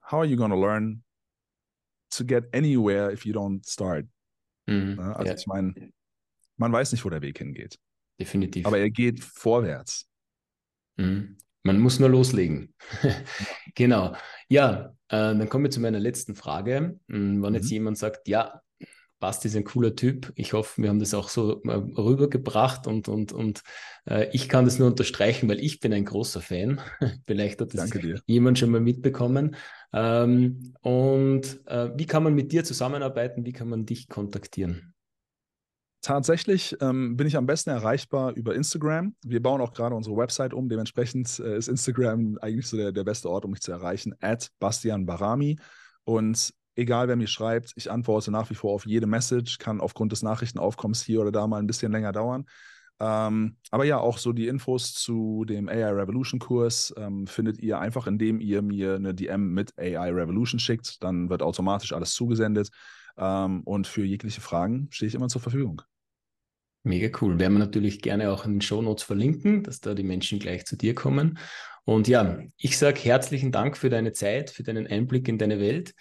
How 0.05 0.19
are 0.19 0.25
you 0.25 0.35
going 0.35 0.51
to 0.51 0.59
learn 0.59 1.03
to 2.11 2.25
get 2.25 2.53
anywhere 2.53 3.11
if 3.11 3.25
you 3.25 3.33
don't 3.33 3.67
start? 3.67 4.05
Mhm. 4.65 4.97
Ja, 4.99 5.13
also 5.13 5.31
ja. 5.31 5.37
ich 5.37 5.47
meine, 5.47 5.91
man 6.57 6.71
weiß 6.71 6.91
nicht, 6.91 7.05
wo 7.05 7.09
der 7.09 7.21
Weg 7.21 7.37
hingeht. 7.37 7.79
Definitiv. 8.19 8.65
Aber 8.65 8.77
er 8.77 8.89
geht 8.89 9.23
vorwärts. 9.23 10.07
Mhm. 10.97 11.37
Man 11.63 11.79
muss 11.79 11.99
nur 11.99 12.09
loslegen. 12.09 12.73
genau. 13.75 14.15
Ja, 14.49 14.93
äh, 15.07 15.35
dann 15.35 15.49
kommen 15.49 15.63
wir 15.63 15.71
zu 15.71 15.79
meiner 15.79 15.99
letzten 15.99 16.35
Frage. 16.35 16.99
Hm, 17.09 17.41
wenn 17.41 17.49
mhm. 17.49 17.55
jetzt 17.55 17.71
jemand 17.71 17.97
sagt, 17.97 18.27
ja, 18.27 18.61
Basti 19.23 19.47
ist 19.47 19.55
ein 19.55 19.63
cooler 19.63 19.95
Typ. 19.95 20.33
Ich 20.35 20.51
hoffe, 20.51 20.81
wir 20.81 20.89
haben 20.89 20.99
das 20.99 21.13
auch 21.13 21.29
so 21.29 21.63
äh, 21.63 21.71
rübergebracht 21.71 22.87
und, 22.87 23.07
und, 23.07 23.31
und 23.31 23.61
äh, 24.05 24.27
ich 24.33 24.49
kann 24.49 24.65
das 24.65 24.79
nur 24.79 24.89
unterstreichen, 24.89 25.47
weil 25.47 25.61
ich 25.61 25.79
bin 25.79 25.93
ein 25.93 26.03
großer 26.03 26.41
Fan. 26.41 26.81
Vielleicht 27.25 27.61
hat 27.61 27.73
das 27.73 27.89
jemand 28.25 28.59
schon 28.59 28.69
mal 28.69 28.81
mitbekommen. 28.81 29.55
Ähm, 29.93 30.73
und 30.81 31.65
äh, 31.67 31.91
wie 31.95 32.05
kann 32.05 32.23
man 32.23 32.33
mit 32.33 32.51
dir 32.51 32.65
zusammenarbeiten? 32.65 33.45
Wie 33.45 33.53
kann 33.53 33.69
man 33.69 33.85
dich 33.85 34.09
kontaktieren? 34.09 34.92
Tatsächlich 36.03 36.75
ähm, 36.81 37.15
bin 37.15 37.27
ich 37.27 37.37
am 37.37 37.45
besten 37.45 37.69
erreichbar 37.69 38.33
über 38.33 38.53
Instagram. 38.53 39.15
Wir 39.23 39.41
bauen 39.41 39.61
auch 39.61 39.71
gerade 39.71 39.95
unsere 39.95 40.17
Website 40.17 40.53
um. 40.53 40.67
Dementsprechend 40.67 41.39
äh, 41.39 41.57
ist 41.57 41.69
Instagram 41.69 42.37
eigentlich 42.41 42.67
so 42.67 42.75
der, 42.75 42.91
der 42.91 43.05
beste 43.05 43.29
Ort, 43.29 43.45
um 43.45 43.51
mich 43.51 43.61
zu 43.61 43.71
erreichen. 43.71 44.13
At 44.19 44.49
Bastian 44.59 45.05
Barami. 45.05 45.57
Und 46.03 46.53
egal, 46.75 47.07
wer 47.07 47.15
mir 47.15 47.27
schreibt, 47.27 47.71
ich 47.77 47.89
antworte 47.89 48.31
nach 48.31 48.49
wie 48.49 48.55
vor 48.55 48.73
auf 48.73 48.85
jede 48.85 49.07
Message. 49.07 49.59
Kann 49.59 49.79
aufgrund 49.79 50.11
des 50.11 50.23
Nachrichtenaufkommens 50.23 51.03
hier 51.03 51.21
oder 51.21 51.31
da 51.31 51.47
mal 51.47 51.59
ein 51.59 51.67
bisschen 51.67 51.93
länger 51.93 52.11
dauern. 52.11 52.47
Ähm, 52.99 53.55
aber 53.71 53.85
ja, 53.85 53.97
auch 53.97 54.17
so 54.17 54.33
die 54.33 54.49
Infos 54.49 54.93
zu 54.93 55.45
dem 55.45 55.69
AI 55.69 55.89
Revolution 55.89 56.41
Kurs 56.41 56.93
ähm, 56.97 57.27
findet 57.27 57.61
ihr 57.61 57.79
einfach, 57.79 58.07
indem 58.07 58.41
ihr 58.41 58.61
mir 58.61 58.95
eine 58.95 59.15
DM 59.15 59.53
mit 59.53 59.71
AI 59.79 60.11
Revolution 60.11 60.59
schickt. 60.59 61.01
Dann 61.01 61.29
wird 61.29 61.41
automatisch 61.41 61.93
alles 61.93 62.13
zugesendet. 62.13 62.71
Ähm, 63.15 63.61
und 63.63 63.87
für 63.87 64.03
jegliche 64.03 64.41
Fragen 64.41 64.89
stehe 64.91 65.07
ich 65.07 65.15
immer 65.15 65.29
zur 65.29 65.39
Verfügung. 65.39 65.81
Mega 66.83 67.17
cool. 67.21 67.39
Werden 67.39 67.53
wir 67.53 67.59
natürlich 67.59 68.01
gerne 68.01 68.29
auch 68.31 68.45
in 68.45 68.55
den 68.55 68.61
Show 68.61 68.81
Notes 68.81 69.03
verlinken, 69.03 69.63
dass 69.63 69.79
da 69.79 69.93
die 69.93 70.03
Menschen 70.03 70.39
gleich 70.39 70.65
zu 70.65 70.75
dir 70.75 70.93
kommen. 70.93 71.39
Und 71.85 72.07
ja, 72.07 72.39
ich 72.57 72.77
sage 72.77 72.99
herzlichen 72.99 73.51
Dank 73.51 73.77
für 73.77 73.89
deine 73.89 74.11
Zeit, 74.11 74.49
für 74.49 74.63
deinen 74.63 74.87
Einblick 74.87 75.27
in 75.27 75.37
deine 75.37 75.59
Welt 75.59 75.93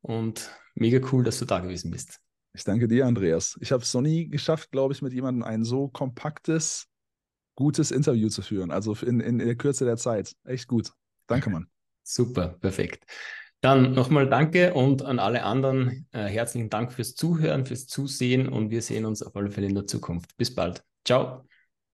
und 0.00 0.50
mega 0.74 1.06
cool, 1.12 1.22
dass 1.22 1.38
du 1.38 1.44
da 1.44 1.60
gewesen 1.60 1.90
bist. 1.90 2.18
Ich 2.54 2.64
danke 2.64 2.88
dir, 2.88 3.06
Andreas. 3.06 3.58
Ich 3.60 3.72
habe 3.72 3.82
es 3.82 3.92
noch 3.94 4.02
nie 4.02 4.28
geschafft, 4.28 4.70
glaube 4.72 4.92
ich, 4.92 5.00
mit 5.00 5.12
jemandem 5.12 5.42
ein 5.42 5.64
so 5.64 5.88
kompaktes, 5.88 6.86
gutes 7.54 7.90
Interview 7.90 8.28
zu 8.28 8.42
führen. 8.42 8.70
Also 8.70 8.94
in, 8.94 9.20
in 9.20 9.38
der 9.38 9.56
Kürze 9.56 9.84
der 9.84 9.96
Zeit. 9.96 10.34
Echt 10.44 10.66
gut. 10.66 10.92
Danke, 11.26 11.50
Mann. 11.50 11.68
Super, 12.02 12.48
perfekt. 12.60 13.04
Dann 13.62 13.92
nochmal 13.92 14.28
danke 14.28 14.74
und 14.74 15.02
an 15.04 15.20
alle 15.20 15.44
anderen 15.44 16.06
äh, 16.10 16.24
herzlichen 16.24 16.68
Dank 16.68 16.92
fürs 16.92 17.14
Zuhören, 17.14 17.64
fürs 17.64 17.86
Zusehen 17.86 18.48
und 18.48 18.70
wir 18.70 18.82
sehen 18.82 19.04
uns 19.04 19.22
auf 19.22 19.36
alle 19.36 19.52
Fälle 19.52 19.68
in 19.68 19.74
der 19.74 19.86
Zukunft. 19.86 20.36
Bis 20.36 20.52
bald. 20.52 20.84
Ciao. 21.04 21.46